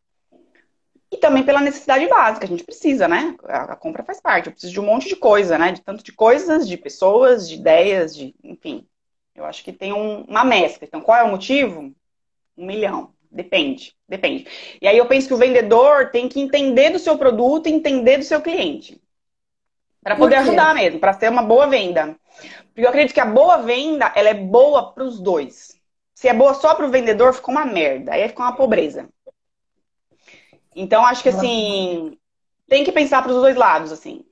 E 1.11 1.17
também 1.17 1.43
pela 1.43 1.61
necessidade 1.61 2.07
básica, 2.07 2.45
a 2.45 2.49
gente 2.49 2.65
precisa, 2.65 3.09
né? 3.09 3.35
A, 3.45 3.77
compra 3.77 4.05
faz 4.05 4.21
parte. 4.21 4.47
Eu 4.47 4.53
preciso 4.53 4.73
de 4.73 4.81
um 4.81 4.85
monte 4.85 5.09
de 5.09 5.17
coisa, 5.17 5.57
né? 5.57 5.73
De 5.73 5.81
tanto 5.81 6.03
de 6.05 6.13
coisas, 6.13 6.69
de 6.69 6.77
pessoas, 6.77 7.49
de 7.49 7.55
ideias, 7.55 8.15
de. 8.15 8.35
Enfim. 8.43 8.87
Eu 9.35 9.45
acho 9.45 9.63
que 9.63 9.73
tem 9.73 9.93
um, 9.93 10.23
uma 10.23 10.45
mescla. 10.45 10.87
Então, 10.87 11.01
qual 11.01 11.17
é 11.17 11.23
o 11.23 11.31
motivo? 11.31 11.95
Um 12.57 12.67
milhão. 12.67 13.15
Depende, 13.31 13.95
depende. 14.09 14.47
E 14.81 14.89
aí 14.89 14.97
eu 14.97 15.07
penso 15.07 15.29
que 15.29 15.35
o 15.35 15.39
vendedor 15.39 16.11
tem 16.11 16.29
que 16.29 16.41
entender 16.41 16.91
do 16.91 16.99
seu 16.99 17.17
produto 17.19 17.69
e 17.69 17.73
entender 17.73 18.17
do 18.17 18.25
seu 18.25 18.41
cliente. 18.41 19.01
Para 20.03 20.17
poder 20.17 20.37
ajudar 20.37 20.75
mesmo, 20.75 20.99
para 20.99 21.13
ser 21.13 21.31
uma 21.31 21.43
boa 21.43 21.67
venda. 21.67 22.17
Porque 22.79 22.87
eu 22.87 22.91
acredito 22.91 23.13
que 23.13 23.21
a 23.21 23.27
boa 23.27 23.57
venda, 23.57 24.13
ela 24.15 24.29
é 24.29 24.35
boa 24.35 24.93
para 24.93 25.03
os 25.03 25.19
dois. 25.19 25.77
Se 26.15 26.29
é 26.29 26.33
boa 26.33 26.55
só 26.55 26.77
para 26.77 26.87
o 26.87 26.91
vendedor, 26.93 27.35
fica 27.35 27.51
uma 27.51 27.65
merda. 27.65 28.13
Aí 28.13 28.29
fica 28.29 28.41
uma 28.41 28.55
pobreza. 28.55 29.09
Então, 30.77 31.05
acho 31.05 31.25
que 31.25 31.29
assim, 31.29 32.17
tem 32.69 32.85
que 32.85 32.93
pensar 32.93 33.21
para 33.21 33.33
os 33.33 33.41
dois 33.41 33.57
lados, 33.57 33.91
assim. 33.91 34.25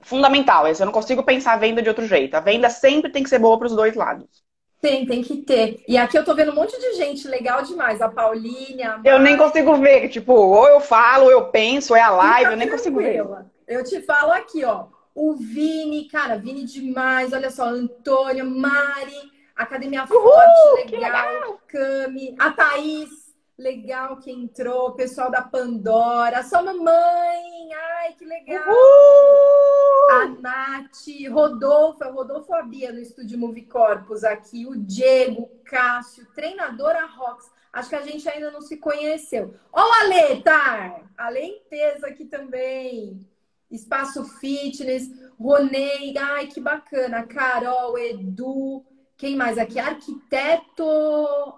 Fundamental. 0.00 0.66
Eu 0.66 0.84
não 0.84 0.90
consigo 0.90 1.22
pensar 1.22 1.52
a 1.52 1.58
venda 1.58 1.80
de 1.80 1.88
outro 1.88 2.04
jeito. 2.08 2.34
A 2.34 2.40
venda 2.40 2.68
sempre 2.68 3.12
tem 3.12 3.22
que 3.22 3.30
ser 3.30 3.38
boa 3.38 3.56
para 3.56 3.68
os 3.68 3.76
dois 3.76 3.94
lados. 3.94 4.42
Tem, 4.80 5.06
tem 5.06 5.22
que 5.22 5.36
ter. 5.42 5.84
E 5.86 5.96
aqui 5.96 6.18
eu 6.18 6.24
tô 6.24 6.34
vendo 6.34 6.50
um 6.50 6.56
monte 6.56 6.76
de 6.76 6.94
gente 6.94 7.28
legal 7.28 7.62
demais. 7.62 8.02
A 8.02 8.08
Pauline, 8.08 8.82
a 8.82 9.00
Eu 9.04 9.20
nem 9.20 9.36
consigo 9.36 9.76
ver. 9.76 10.08
Tipo, 10.08 10.32
ou 10.32 10.66
eu 10.66 10.80
falo, 10.80 11.26
ou 11.26 11.30
eu 11.30 11.52
penso, 11.52 11.92
ou 11.92 11.96
é 11.96 12.02
a 12.02 12.10
live, 12.10 12.50
eu 12.50 12.56
nem 12.56 12.68
consigo 12.68 12.98
ver. 12.98 13.24
Eu 13.68 13.84
te 13.84 14.02
falo 14.02 14.32
aqui, 14.32 14.64
ó. 14.64 14.95
O 15.16 15.34
Vini, 15.34 16.06
cara, 16.08 16.36
Vini 16.36 16.62
demais. 16.64 17.32
Olha 17.32 17.50
só, 17.50 17.64
Antônio, 17.64 18.44
Mari, 18.44 19.32
Academia 19.56 20.04
Uhul, 20.04 20.22
Forte, 20.22 20.94
legal. 20.94 21.32
legal. 21.32 21.60
Cami, 21.66 22.36
a 22.38 22.50
Thaís, 22.50 23.34
legal 23.56 24.18
que 24.18 24.30
entrou. 24.30 24.92
Pessoal 24.92 25.30
da 25.30 25.40
Pandora, 25.40 26.42
sua 26.42 26.60
mamãe, 26.60 27.72
ai, 27.72 28.12
que 28.12 28.26
legal. 28.26 28.68
Uhul. 28.68 30.10
A 30.10 30.26
Nath, 30.38 31.30
Rodolfo, 31.30 32.04
é 32.04 32.10
Rodolfo 32.10 32.52
a 32.52 32.60
Bia 32.62 32.92
no 32.92 33.00
estúdio 33.00 33.38
Movie 33.38 33.64
Corpus 33.64 34.22
aqui. 34.22 34.66
O 34.66 34.76
Diego, 34.76 35.48
Cássio, 35.64 36.26
treinadora 36.34 37.06
Rox. 37.06 37.50
Acho 37.72 37.88
que 37.88 37.96
a 37.96 38.02
gente 38.02 38.28
ainda 38.28 38.50
não 38.50 38.60
se 38.60 38.76
conheceu. 38.76 39.54
Ó, 39.72 39.80
o 39.80 39.92
Ale, 40.02 40.42
tá? 40.42 41.00
Ale 41.16 41.40
Intesa 41.40 42.08
aqui 42.08 42.26
também. 42.26 43.26
Espaço 43.70 44.24
Fitness, 44.24 45.10
Ronei, 45.38 46.16
ai 46.16 46.46
que 46.46 46.60
bacana, 46.60 47.26
Carol, 47.26 47.98
Edu, 47.98 48.84
quem 49.16 49.36
mais 49.36 49.58
aqui? 49.58 49.78
Arquiteto, 49.78 50.84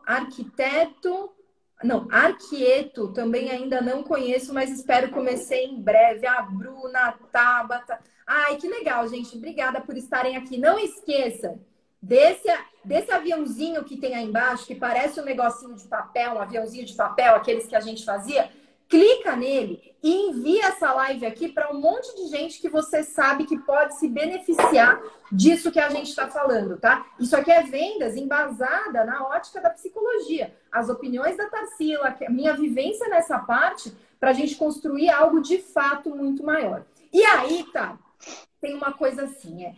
arquiteto, 0.06 1.32
não, 1.82 2.08
Arquieto, 2.10 3.12
também 3.12 3.50
ainda 3.50 3.80
não 3.80 4.02
conheço, 4.02 4.52
mas 4.52 4.70
espero 4.70 5.10
comecei 5.10 5.64
em 5.64 5.80
breve. 5.80 6.26
A 6.26 6.42
Bruna, 6.42 6.98
a 7.00 7.12
Tabata. 7.12 8.00
Ai, 8.26 8.56
que 8.56 8.68
legal, 8.68 9.06
gente. 9.06 9.36
Obrigada 9.36 9.80
por 9.80 9.96
estarem 9.96 10.36
aqui. 10.36 10.58
Não 10.58 10.78
esqueça 10.78 11.58
desse, 12.02 12.48
desse 12.84 13.12
aviãozinho 13.12 13.84
que 13.84 13.96
tem 13.96 14.14
aí 14.16 14.24
embaixo, 14.24 14.66
que 14.66 14.74
parece 14.74 15.20
um 15.20 15.24
negocinho 15.24 15.76
de 15.76 15.86
papel, 15.86 16.34
um 16.34 16.40
aviãozinho 16.40 16.84
de 16.84 16.94
papel, 16.94 17.36
aqueles 17.36 17.66
que 17.66 17.76
a 17.76 17.80
gente 17.80 18.04
fazia 18.04 18.50
clica 18.88 19.36
nele 19.36 19.94
e 20.02 20.28
envia 20.28 20.66
essa 20.66 20.92
live 20.92 21.26
aqui 21.26 21.48
para 21.48 21.70
um 21.70 21.80
monte 21.80 22.14
de 22.16 22.28
gente 22.28 22.60
que 22.60 22.68
você 22.68 23.02
sabe 23.02 23.44
que 23.44 23.58
pode 23.58 23.98
se 23.98 24.08
beneficiar 24.08 25.00
disso 25.30 25.70
que 25.70 25.80
a 25.80 25.90
gente 25.90 26.08
está 26.08 26.28
falando, 26.28 26.78
tá? 26.78 27.04
Isso 27.18 27.36
aqui 27.36 27.50
é 27.50 27.62
vendas 27.62 28.16
embasada 28.16 29.04
na 29.04 29.26
ótica 29.26 29.60
da 29.60 29.70
psicologia. 29.70 30.56
As 30.72 30.88
opiniões 30.88 31.36
da 31.36 31.50
Tarsila, 31.50 32.16
a 32.26 32.30
minha 32.30 32.54
vivência 32.54 33.08
nessa 33.08 33.38
parte, 33.38 33.92
para 34.18 34.30
a 34.30 34.34
gente 34.34 34.56
construir 34.56 35.10
algo 35.10 35.40
de 35.40 35.58
fato 35.58 36.10
muito 36.10 36.42
maior. 36.42 36.84
E 37.12 37.22
aí, 37.24 37.64
tá? 37.72 37.98
Tem 38.60 38.74
uma 38.74 38.92
coisa 38.92 39.24
assim, 39.24 39.64
é, 39.64 39.74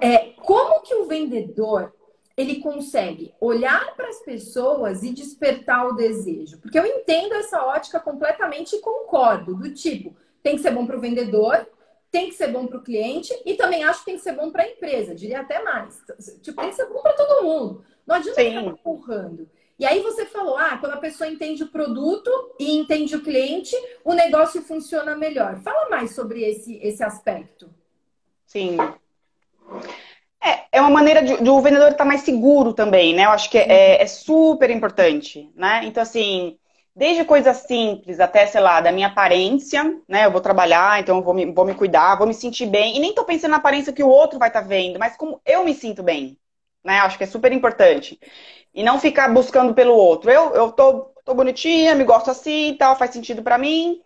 é 0.00 0.18
como 0.42 0.82
que 0.82 0.94
o 0.94 1.04
vendedor 1.04 1.92
ele 2.36 2.60
consegue 2.60 3.34
olhar 3.40 3.94
para 3.96 4.08
as 4.08 4.20
pessoas 4.20 5.02
e 5.02 5.10
despertar 5.10 5.86
o 5.88 5.94
desejo. 5.94 6.58
Porque 6.58 6.78
eu 6.78 6.84
entendo 6.84 7.32
essa 7.34 7.64
ótica 7.64 7.98
completamente 7.98 8.76
e 8.76 8.80
concordo, 8.80 9.54
do 9.54 9.72
tipo, 9.72 10.14
tem 10.42 10.56
que 10.56 10.62
ser 10.62 10.72
bom 10.72 10.86
para 10.86 10.96
o 10.96 11.00
vendedor, 11.00 11.66
tem 12.10 12.28
que 12.28 12.34
ser 12.34 12.48
bom 12.48 12.66
para 12.66 12.78
o 12.78 12.82
cliente 12.82 13.34
e 13.44 13.54
também 13.54 13.84
acho 13.84 14.00
que 14.00 14.06
tem 14.06 14.16
que 14.16 14.22
ser 14.22 14.32
bom 14.32 14.50
para 14.50 14.64
a 14.64 14.68
empresa, 14.68 15.14
diria 15.14 15.40
até 15.40 15.62
mais. 15.62 15.98
Tipo, 16.42 16.60
tem 16.60 16.70
que 16.70 16.76
ser 16.76 16.86
bom 16.86 17.00
para 17.00 17.14
todo 17.14 17.44
mundo. 17.44 17.84
Não 18.06 18.16
adianta 18.16 18.40
Sim. 18.40 18.50
ficar 18.50 18.62
empurrando. 18.62 19.50
E 19.78 19.84
aí 19.84 20.00
você 20.00 20.24
falou, 20.24 20.56
ah, 20.56 20.78
quando 20.78 20.92
a 20.92 20.98
pessoa 20.98 21.28
entende 21.28 21.62
o 21.62 21.68
produto 21.68 22.30
e 22.58 22.76
entende 22.76 23.14
o 23.14 23.22
cliente, 23.22 23.76
o 24.04 24.14
negócio 24.14 24.62
funciona 24.62 25.14
melhor. 25.14 25.60
Fala 25.60 25.90
mais 25.90 26.14
sobre 26.14 26.42
esse, 26.42 26.78
esse 26.82 27.02
aspecto. 27.02 27.68
Sim. 28.46 28.78
É, 30.46 30.78
é 30.78 30.80
uma 30.80 30.90
maneira 30.90 31.22
de, 31.22 31.42
de 31.42 31.50
o 31.50 31.60
vendedor 31.60 31.90
estar 31.90 32.04
mais 32.04 32.20
seguro 32.20 32.72
também, 32.72 33.14
né? 33.14 33.24
Eu 33.24 33.30
acho 33.30 33.50
que 33.50 33.58
é, 33.58 34.00
é, 34.00 34.06
super 34.06 34.70
importante, 34.70 35.50
né? 35.56 35.80
Então, 35.84 36.00
assim, 36.00 36.56
desde 36.94 37.24
coisas 37.24 37.56
simples 37.58 38.20
até, 38.20 38.46
sei 38.46 38.60
lá, 38.60 38.80
da 38.80 38.92
minha 38.92 39.08
aparência, 39.08 39.82
né? 40.08 40.24
Eu 40.24 40.30
vou 40.30 40.40
trabalhar, 40.40 41.00
então 41.00 41.16
eu 41.16 41.22
vou 41.24 41.34
me, 41.34 41.52
vou 41.52 41.64
me 41.64 41.74
cuidar, 41.74 42.16
vou 42.16 42.28
me 42.28 42.34
sentir 42.34 42.66
bem. 42.66 42.96
E 42.96 43.00
nem 43.00 43.12
tô 43.12 43.24
pensando 43.24 43.50
na 43.50 43.56
aparência 43.56 43.92
que 43.92 44.04
o 44.04 44.08
outro 44.08 44.38
vai 44.38 44.48
estar 44.48 44.62
tá 44.62 44.68
vendo, 44.68 44.98
mas 45.00 45.16
como 45.16 45.40
eu 45.44 45.64
me 45.64 45.74
sinto 45.74 46.02
bem, 46.02 46.38
né? 46.84 47.00
Acho 47.00 47.18
que 47.18 47.24
é 47.24 47.26
super 47.26 47.52
importante. 47.52 48.20
E 48.74 48.82
não 48.84 49.00
ficar 49.00 49.28
buscando 49.32 49.74
pelo 49.74 49.94
outro. 49.94 50.30
Eu, 50.30 50.54
eu 50.54 50.72
tô, 50.72 51.12
tô 51.24 51.34
bonitinha, 51.34 51.94
me 51.96 52.04
gosto 52.04 52.30
assim 52.30 52.70
e 52.70 52.78
tal, 52.78 52.96
faz 52.96 53.10
sentido 53.12 53.42
para 53.42 53.58
mim. 53.58 54.00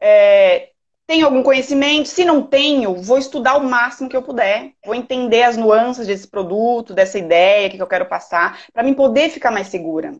É, 0.00 0.70
tenho 1.06 1.26
algum 1.26 1.42
conhecimento? 1.42 2.08
Se 2.08 2.24
não 2.24 2.42
tenho, 2.42 2.94
vou 2.94 3.18
estudar 3.18 3.56
o 3.56 3.64
máximo 3.64 4.08
que 4.08 4.16
eu 4.16 4.22
puder. 4.22 4.72
Vou 4.84 4.94
entender 4.94 5.42
as 5.42 5.56
nuances 5.56 6.06
desse 6.06 6.26
produto, 6.26 6.94
dessa 6.94 7.18
ideia 7.18 7.68
que 7.68 7.80
eu 7.80 7.86
quero 7.86 8.06
passar, 8.06 8.60
para 8.72 8.82
mim 8.82 8.94
poder 8.94 9.28
ficar 9.30 9.50
mais 9.50 9.68
segura. 9.68 10.14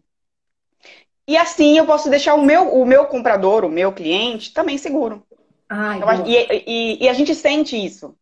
E 1.27 1.37
assim 1.37 1.79
eu 1.79 1.87
posso 1.87 2.11
deixar 2.11 2.35
o 2.35 2.43
meu, 2.43 2.75
o 2.75 2.85
meu 2.85 3.07
comprador, 3.07 3.65
o 3.65 3.69
meu 3.69 3.93
cliente, 3.93 4.53
também 4.53 4.77
seguro. 4.77 5.27
Ai, 5.69 5.97
então, 5.97 6.27
e, 6.27 6.63
e, 6.67 7.05
e, 7.05 7.09
a 7.09 7.15
gente 7.15 7.35
sente 7.35 7.83
isso. 7.83 8.15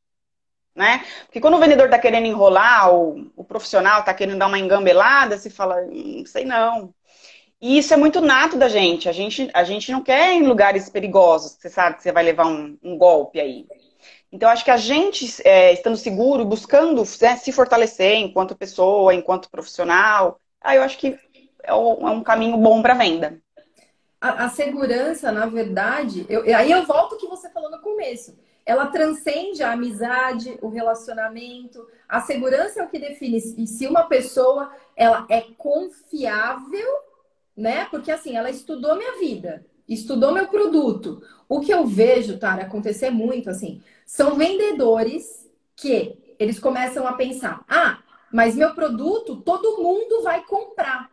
Né? 0.74 1.04
Porque 1.26 1.40
quando 1.40 1.54
o 1.54 1.60
vendedor 1.60 1.86
está 1.86 1.98
querendo 1.98 2.26
enrolar, 2.26 2.94
o, 2.94 3.30
o 3.36 3.44
profissional 3.44 4.00
está 4.00 4.14
querendo 4.14 4.38
dar 4.38 4.46
uma 4.46 4.58
engambelada, 4.58 5.36
se 5.36 5.50
fala, 5.50 5.82
não 5.82 6.24
sei 6.24 6.44
não. 6.44 6.94
E 7.62 7.78
isso 7.78 7.94
é 7.94 7.96
muito 7.96 8.20
nato 8.20 8.58
da 8.58 8.68
gente. 8.68 9.08
A 9.08 9.12
gente, 9.12 9.48
a 9.54 9.62
gente 9.62 9.92
não 9.92 10.02
quer 10.02 10.32
em 10.32 10.42
lugares 10.42 10.90
perigosos, 10.90 11.52
você 11.52 11.70
sabe 11.70 11.96
que 11.96 12.02
você 12.02 12.10
vai 12.10 12.24
levar 12.24 12.48
um, 12.48 12.76
um 12.82 12.98
golpe 12.98 13.40
aí. 13.40 13.68
Então, 14.32 14.48
acho 14.48 14.64
que 14.64 14.70
a 14.70 14.76
gente, 14.76 15.40
é, 15.46 15.72
estando 15.72 15.96
seguro, 15.96 16.44
buscando 16.44 17.04
né, 17.20 17.36
se 17.36 17.52
fortalecer 17.52 18.16
enquanto 18.16 18.56
pessoa, 18.56 19.14
enquanto 19.14 19.48
profissional, 19.48 20.40
aí 20.60 20.78
eu 20.78 20.82
acho 20.82 20.98
que 20.98 21.16
é 21.62 21.72
um, 21.72 22.08
é 22.08 22.10
um 22.10 22.24
caminho 22.24 22.56
bom 22.56 22.82
para 22.82 22.94
venda. 22.94 23.38
A, 24.20 24.46
a, 24.46 24.48
segurança, 24.48 25.30
na 25.30 25.46
verdade, 25.46 26.26
eu, 26.28 26.42
aí 26.56 26.72
eu 26.72 26.84
volto 26.84 27.12
ao 27.12 27.18
que 27.18 27.28
você 27.28 27.48
falou 27.50 27.70
no 27.70 27.80
começo. 27.80 28.36
Ela 28.66 28.86
transcende 28.86 29.62
a 29.62 29.72
amizade, 29.72 30.58
o 30.60 30.68
relacionamento. 30.68 31.86
A 32.08 32.20
segurança 32.20 32.80
é 32.80 32.84
o 32.84 32.88
que 32.88 32.98
define 32.98 33.40
se 33.40 33.86
uma 33.86 34.04
pessoa 34.04 34.72
ela 34.96 35.26
é 35.28 35.42
confiável 35.56 37.11
né? 37.56 37.86
Porque 37.90 38.10
assim, 38.10 38.36
ela 38.36 38.50
estudou 38.50 38.96
minha 38.96 39.18
vida, 39.18 39.64
estudou 39.88 40.32
meu 40.32 40.46
produto. 40.48 41.22
O 41.48 41.60
que 41.60 41.72
eu 41.72 41.86
vejo, 41.86 42.38
tá, 42.38 42.54
acontecer 42.54 43.10
muito 43.10 43.50
assim, 43.50 43.82
são 44.06 44.34
vendedores 44.36 45.48
que 45.76 46.34
eles 46.38 46.58
começam 46.58 47.06
a 47.06 47.12
pensar: 47.14 47.64
"Ah, 47.68 47.98
mas 48.32 48.54
meu 48.56 48.74
produto 48.74 49.36
todo 49.36 49.82
mundo 49.82 50.22
vai 50.22 50.42
comprar". 50.44 51.10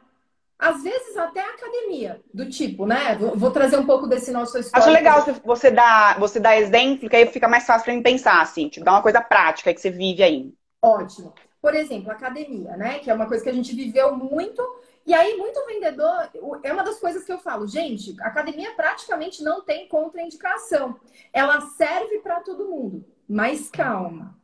Às 0.58 0.84
vezes 0.84 1.16
até 1.16 1.40
a 1.40 1.52
academia, 1.52 2.22
do 2.34 2.50
tipo, 2.50 2.86
né? 2.86 3.16
Vou, 3.16 3.38
vou 3.38 3.52
trazer 3.52 3.78
um 3.78 3.86
pouco 3.86 4.08
desse 4.08 4.30
nosso 4.32 4.58
história. 4.58 4.86
Acho 4.86 4.94
legal 4.94 5.24
você 5.46 5.72
dar, 5.72 6.20
você 6.20 6.38
dar 6.38 6.58
exemplo, 6.58 7.10
que 7.10 7.16
aí 7.16 7.26
fica 7.28 7.48
mais 7.48 7.66
fácil 7.66 7.86
para 7.86 7.94
mim 7.94 8.02
pensar, 8.04 8.42
assim, 8.42 8.68
tipo, 8.68 8.86
dar 8.86 8.92
uma 8.92 9.02
coisa 9.02 9.22
prática 9.22 9.74
que 9.74 9.80
você 9.80 9.90
vive 9.90 10.22
aí. 10.22 10.54
Ótimo. 10.82 11.34
por 11.62 11.74
exemplo, 11.76 12.12
academia, 12.12 12.76
né? 12.78 13.00
Que 13.00 13.10
é 13.10 13.14
uma 13.14 13.26
coisa 13.28 13.44
que 13.44 13.50
a 13.50 13.54
gente 13.54 13.74
viveu 13.76 14.16
muito. 14.16 14.62
E 15.06 15.14
aí, 15.14 15.38
muito 15.38 15.66
vendedor, 15.66 16.30
é 16.64 16.72
uma 16.72 16.84
das 16.84 17.00
coisas 17.00 17.24
que 17.24 17.32
eu 17.32 17.40
falo, 17.40 17.68
gente, 17.68 18.16
academia 18.22 18.74
praticamente 18.76 19.44
não 19.44 19.62
tem 19.62 19.88
contraindicação. 19.88 21.00
Ela 21.34 21.62
serve 21.62 22.20
para 22.20 22.42
todo 22.42 22.68
mundo. 22.68 23.04
Mas 23.28 23.70
calma. 23.70 24.38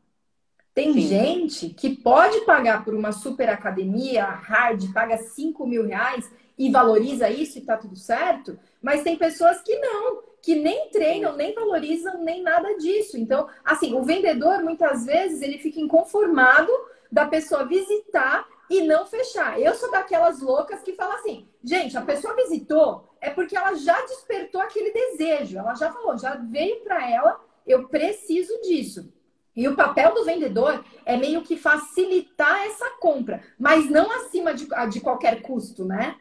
Tem 0.73 0.91
Sim. 0.91 1.01
gente 1.01 1.69
que 1.69 1.95
pode 1.95 2.41
pagar 2.41 2.83
por 2.83 2.93
uma 2.93 3.13
super 3.13 3.49
academia, 3.49 4.25
hard, 4.25 4.91
paga 4.91 5.17
5 5.17 5.65
mil 5.65 5.85
reais 5.85 6.29
e 6.57 6.69
valoriza 6.69 7.29
isso 7.29 7.57
e 7.57 7.61
tá 7.61 7.77
tudo 7.77 7.95
certo, 7.95 8.59
mas 8.81 9.03
tem 9.03 9.17
pessoas 9.17 9.61
que 9.61 9.77
não, 9.79 10.21
que 10.41 10.55
nem 10.55 10.89
treinam, 10.89 11.35
nem 11.35 11.53
valorizam, 11.53 12.21
nem 12.23 12.41
nada 12.41 12.77
disso. 12.77 13.17
Então, 13.17 13.47
assim, 13.63 13.93
o 13.93 14.03
vendedor 14.03 14.63
muitas 14.63 15.05
vezes 15.05 15.41
ele 15.41 15.57
fica 15.57 15.79
inconformado 15.79 16.71
da 17.11 17.25
pessoa 17.25 17.65
visitar 17.65 18.45
e 18.69 18.81
não 18.81 19.05
fechar. 19.05 19.59
Eu 19.59 19.73
sou 19.75 19.91
daquelas 19.91 20.41
loucas 20.41 20.81
que 20.81 20.93
falam 20.93 21.15
assim, 21.15 21.47
gente, 21.63 21.97
a 21.97 22.01
pessoa 22.01 22.35
visitou 22.35 23.09
é 23.21 23.29
porque 23.29 23.57
ela 23.57 23.73
já 23.75 23.99
despertou 24.01 24.61
aquele 24.61 24.91
desejo, 24.91 25.57
ela 25.57 25.73
já 25.75 25.91
falou, 25.91 26.17
já 26.17 26.35
veio 26.35 26.81
para 26.83 27.09
ela, 27.09 27.39
eu 27.65 27.87
preciso 27.87 28.61
disso. 28.61 29.11
E 29.55 29.67
o 29.67 29.75
papel 29.75 30.13
do 30.13 30.25
vendedor 30.25 30.83
é 31.05 31.15
meio 31.15 31.41
que 31.41 31.55
facilitar 31.55 32.65
essa 32.67 32.89
compra, 32.99 33.41
mas 33.57 33.89
não 33.89 34.11
acima 34.11 34.53
de, 34.53 34.67
de 34.91 34.99
qualquer 34.99 35.41
custo, 35.41 35.85
né? 35.85 36.15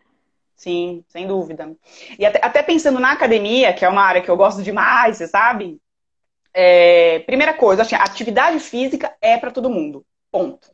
Sim, 0.55 1.05
sem 1.09 1.27
dúvida. 1.27 1.77
E 2.17 2.25
até, 2.25 2.41
até, 2.41 2.63
pensando 2.63 3.01
na 3.01 3.13
academia, 3.13 3.75
que 3.75 3.85
é 3.85 3.89
uma 3.89 4.03
área 4.03 4.23
que 4.23 4.31
eu 4.31 4.37
gosto 4.37 4.63
demais, 4.63 5.17
você 5.17 5.27
sabe? 5.27 5.81
É, 6.55 7.19
primeira 7.21 7.53
coisa, 7.53 7.83
assim, 7.83 7.97
atividade 7.97 8.61
física 8.61 9.13
é 9.21 9.37
para 9.37 9.51
todo 9.51 9.69
mundo. 9.69 10.07
Ponto. 10.31 10.71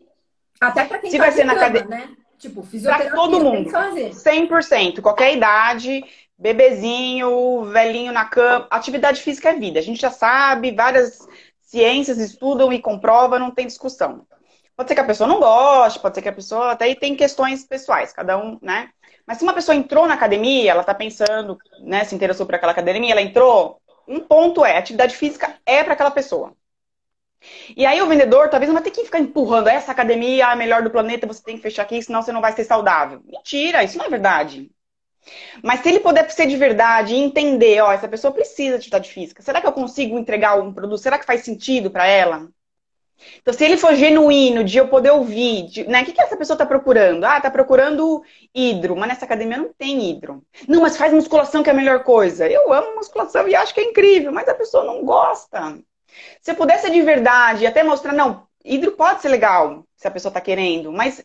Até 0.60 0.84
para 0.84 0.98
quem 0.98 1.10
Se 1.10 1.16
tá 1.16 1.24
vai 1.24 1.32
ser 1.32 1.44
na 1.44 1.54
academia, 1.54 1.88
né? 1.88 2.10
Tipo, 2.38 2.62
fisioterapia. 2.62 3.10
Pra 3.10 3.18
todo 3.18 3.40
mundo. 3.40 3.70
100%. 3.70 5.00
Qualquer 5.00 5.34
idade, 5.34 6.04
bebezinho, 6.38 7.64
velhinho 7.64 8.12
na 8.12 8.24
cama. 8.24 8.66
Atividade 8.70 9.20
física 9.20 9.50
é 9.50 9.54
vida. 9.54 9.78
A 9.78 9.82
gente 9.82 10.00
já 10.00 10.10
sabe, 10.10 10.72
várias 10.72 11.26
ciências 11.60 12.18
estudam 12.18 12.72
e 12.72 12.80
comprovam, 12.80 13.38
não 13.38 13.50
tem 13.50 13.66
discussão. 13.66 14.26
Pode 14.76 14.88
ser 14.88 14.94
que 14.94 15.00
a 15.00 15.06
pessoa 15.06 15.28
não 15.28 15.38
goste, 15.38 16.00
pode 16.00 16.14
ser 16.14 16.22
que 16.22 16.28
a 16.28 16.32
pessoa 16.32 16.72
até 16.72 16.94
tem 16.94 17.14
questões 17.14 17.64
pessoais, 17.64 18.12
cada 18.12 18.38
um, 18.38 18.58
né? 18.62 18.88
Mas 19.26 19.38
se 19.38 19.44
uma 19.44 19.52
pessoa 19.52 19.76
entrou 19.76 20.06
na 20.06 20.14
academia, 20.14 20.70
ela 20.70 20.80
está 20.80 20.94
pensando, 20.94 21.58
né, 21.82 22.02
se 22.04 22.14
interessou 22.14 22.46
por 22.46 22.54
aquela 22.54 22.72
academia, 22.72 23.12
ela 23.12 23.20
entrou, 23.20 23.78
um 24.08 24.18
ponto 24.18 24.64
é, 24.64 24.76
atividade 24.76 25.14
física 25.14 25.54
é 25.64 25.84
para 25.84 25.92
aquela 25.92 26.10
pessoa. 26.10 26.54
E 27.76 27.86
aí 27.86 28.00
o 28.02 28.06
vendedor 28.06 28.48
talvez 28.48 28.68
não 28.68 28.74
vai 28.74 28.82
ter 28.82 28.90
que 28.90 29.04
ficar 29.04 29.18
empurrando 29.18 29.68
essa 29.68 29.92
academia 29.92 30.44
é 30.44 30.46
a 30.46 30.56
melhor 30.56 30.82
do 30.82 30.90
planeta, 30.90 31.26
você 31.26 31.42
tem 31.42 31.56
que 31.56 31.62
fechar 31.62 31.82
aqui, 31.82 32.02
senão 32.02 32.22
você 32.22 32.32
não 32.32 32.40
vai 32.40 32.52
ser 32.52 32.64
saudável. 32.64 33.20
Mentira, 33.24 33.82
isso 33.82 33.98
não 33.98 34.04
é 34.04 34.10
verdade. 34.10 34.70
Mas 35.62 35.80
se 35.80 35.88
ele 35.88 36.00
puder 36.00 36.30
ser 36.30 36.46
de 36.46 36.56
verdade 36.56 37.14
e 37.14 37.18
entender, 37.18 37.80
ó, 37.82 37.92
essa 37.92 38.08
pessoa 38.08 38.32
precisa 38.32 38.72
de 38.72 38.76
atividade 38.76 39.10
física, 39.10 39.42
será 39.42 39.60
que 39.60 39.66
eu 39.66 39.72
consigo 39.72 40.18
entregar 40.18 40.58
um 40.58 40.72
produto? 40.72 40.98
Será 40.98 41.18
que 41.18 41.26
faz 41.26 41.42
sentido 41.42 41.90
para 41.90 42.06
ela? 42.06 42.48
Então, 43.42 43.52
se 43.52 43.64
ele 43.64 43.76
for 43.76 43.94
genuíno, 43.94 44.64
de 44.64 44.78
eu 44.78 44.88
poder 44.88 45.10
ouvir, 45.10 45.66
de, 45.66 45.84
né? 45.86 46.02
O 46.02 46.04
que, 46.04 46.12
que 46.12 46.20
essa 46.22 46.36
pessoa 46.36 46.54
está 46.54 46.64
procurando? 46.64 47.24
Ah, 47.24 47.36
está 47.36 47.50
procurando 47.50 48.22
hidro, 48.54 48.96
mas 48.96 49.08
nessa 49.08 49.26
academia 49.26 49.58
não 49.58 49.72
tem 49.74 50.10
hidro. 50.10 50.42
Não, 50.66 50.80
mas 50.80 50.96
faz 50.96 51.12
musculação 51.12 51.62
que 51.62 51.68
é 51.68 51.72
a 51.72 51.76
melhor 51.76 52.02
coisa. 52.02 52.48
Eu 52.48 52.72
amo 52.72 52.96
musculação 52.96 53.46
e 53.46 53.54
acho 53.54 53.74
que 53.74 53.80
é 53.80 53.84
incrível, 53.84 54.32
mas 54.32 54.48
a 54.48 54.54
pessoa 54.54 54.84
não 54.84 55.04
gosta. 55.04 55.78
Se 56.40 56.54
pudesse 56.54 56.90
de 56.90 57.02
verdade, 57.02 57.66
até 57.66 57.82
mostrar, 57.82 58.12
não, 58.12 58.46
hidro 58.64 58.92
pode 58.92 59.22
ser 59.22 59.28
legal, 59.28 59.84
se 59.96 60.06
a 60.08 60.10
pessoa 60.10 60.30
está 60.30 60.40
querendo, 60.40 60.92
mas 60.92 61.24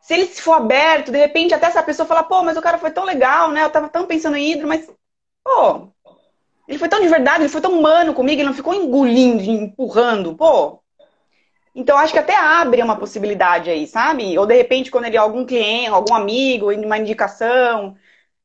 se 0.00 0.14
ele 0.14 0.26
for 0.26 0.54
aberto, 0.54 1.12
de 1.12 1.18
repente 1.18 1.54
até 1.54 1.66
essa 1.66 1.82
pessoa 1.82 2.06
falar, 2.06 2.24
pô, 2.24 2.42
mas 2.42 2.56
o 2.56 2.62
cara 2.62 2.78
foi 2.78 2.90
tão 2.90 3.04
legal, 3.04 3.50
né? 3.50 3.64
Eu 3.64 3.70
tava 3.70 3.88
tão 3.88 4.06
pensando 4.06 4.36
em 4.36 4.52
hidro, 4.52 4.68
mas, 4.68 4.90
pô, 5.44 5.88
ele 6.68 6.78
foi 6.78 6.88
tão 6.88 7.00
de 7.00 7.08
verdade, 7.08 7.42
ele 7.42 7.48
foi 7.48 7.60
tão 7.60 7.78
humano 7.78 8.14
comigo, 8.14 8.40
ele 8.40 8.48
não 8.48 8.54
ficou 8.54 8.74
engolindo, 8.74 9.42
empurrando, 9.42 10.34
pô, 10.36 10.82
então, 11.78 11.96
acho 11.96 12.12
que 12.12 12.18
até 12.18 12.36
abre 12.36 12.82
uma 12.82 12.98
possibilidade 12.98 13.70
aí, 13.70 13.86
sabe? 13.86 14.36
Ou 14.36 14.46
de 14.46 14.54
repente, 14.56 14.90
quando 14.90 15.04
ele 15.04 15.16
é 15.16 15.20
algum 15.20 15.46
cliente, 15.46 15.90
algum 15.90 16.12
amigo, 16.12 16.72
uma 16.72 16.98
indicação. 16.98 17.96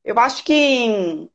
Eu 0.03 0.19
acho 0.19 0.43
que, 0.43 1.27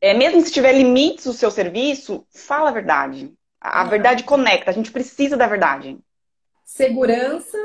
é, 0.00 0.14
mesmo 0.14 0.40
se 0.42 0.52
tiver 0.52 0.72
limites 0.72 1.26
o 1.26 1.32
seu 1.32 1.50
serviço, 1.50 2.26
fala 2.30 2.68
a 2.70 2.72
verdade. 2.72 3.32
A, 3.64 3.84
verdade 3.84 4.24
conecta, 4.24 4.70
a 4.70 4.74
gente 4.74 4.90
precisa 4.90 5.36
da 5.36 5.46
verdade. 5.46 5.96
Segurança, 6.64 7.58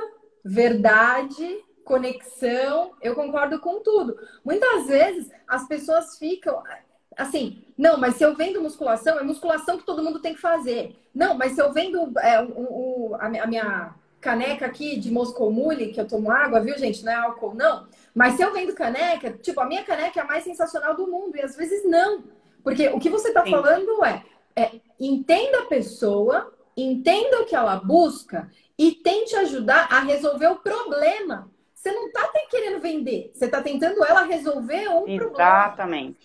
verdade, 0.45 1.63
conexão, 1.83 2.91
eu 3.01 3.15
concordo 3.15 3.59
com 3.59 3.81
tudo. 3.81 4.15
Muitas 4.45 4.85
vezes 4.87 5.31
as 5.47 5.67
pessoas 5.67 6.17
ficam 6.19 6.61
assim, 7.17 7.63
não, 7.75 7.97
mas 7.97 8.15
se 8.15 8.23
eu 8.23 8.35
vendo 8.35 8.61
musculação, 8.61 9.17
é 9.19 9.23
musculação 9.23 9.77
que 9.77 9.85
todo 9.85 10.03
mundo 10.03 10.19
tem 10.19 10.35
que 10.35 10.41
fazer. 10.41 10.95
Não, 11.13 11.33
mas 11.35 11.53
se 11.53 11.61
eu 11.61 11.73
vendo 11.73 12.13
é, 12.19 12.41
o, 12.43 13.09
o, 13.11 13.17
a, 13.19 13.47
minha 13.47 13.95
caneca 14.21 14.67
aqui 14.67 14.99
de 14.99 15.11
Moscou 15.11 15.51
Mule, 15.51 15.91
que 15.91 15.99
eu 15.99 16.07
tomo 16.07 16.29
água, 16.29 16.59
viu, 16.59 16.77
gente? 16.77 17.03
Não 17.03 17.11
é 17.11 17.15
álcool, 17.15 17.55
não. 17.55 17.87
Mas 18.13 18.35
se 18.35 18.43
eu 18.43 18.53
vendo 18.53 18.75
caneca, 18.75 19.31
tipo, 19.31 19.59
a 19.59 19.65
minha 19.65 19.83
caneca 19.83 20.19
é 20.19 20.23
a 20.23 20.27
mais 20.27 20.43
sensacional 20.43 20.95
do 20.95 21.07
mundo. 21.07 21.35
E 21.35 21.41
às 21.41 21.55
vezes 21.55 21.83
não. 21.89 22.23
Porque 22.63 22.87
o 22.89 22.99
que 22.99 23.09
você 23.09 23.29
está 23.29 23.45
falando 23.45 24.03
é, 24.05 24.23
é 24.57 24.81
entenda 24.99 25.59
a 25.59 25.65
pessoa, 25.65 26.51
entenda 26.75 27.41
o 27.41 27.45
que 27.45 27.55
ela 27.55 27.75
busca 27.75 28.51
e 28.77 28.91
tente 28.91 29.35
ajudar 29.35 29.87
a 29.91 29.99
resolver 29.99 30.47
o 30.47 30.57
problema. 30.57 31.51
Você 31.73 31.91
não 31.91 32.07
está 32.07 32.27
querendo 32.49 32.81
vender, 32.81 33.31
você 33.33 33.45
está 33.45 33.61
tentando 33.61 34.03
ela 34.03 34.23
resolver 34.23 34.89
um 34.89 35.07
Exatamente. 35.07 35.17
problema. 35.19 36.15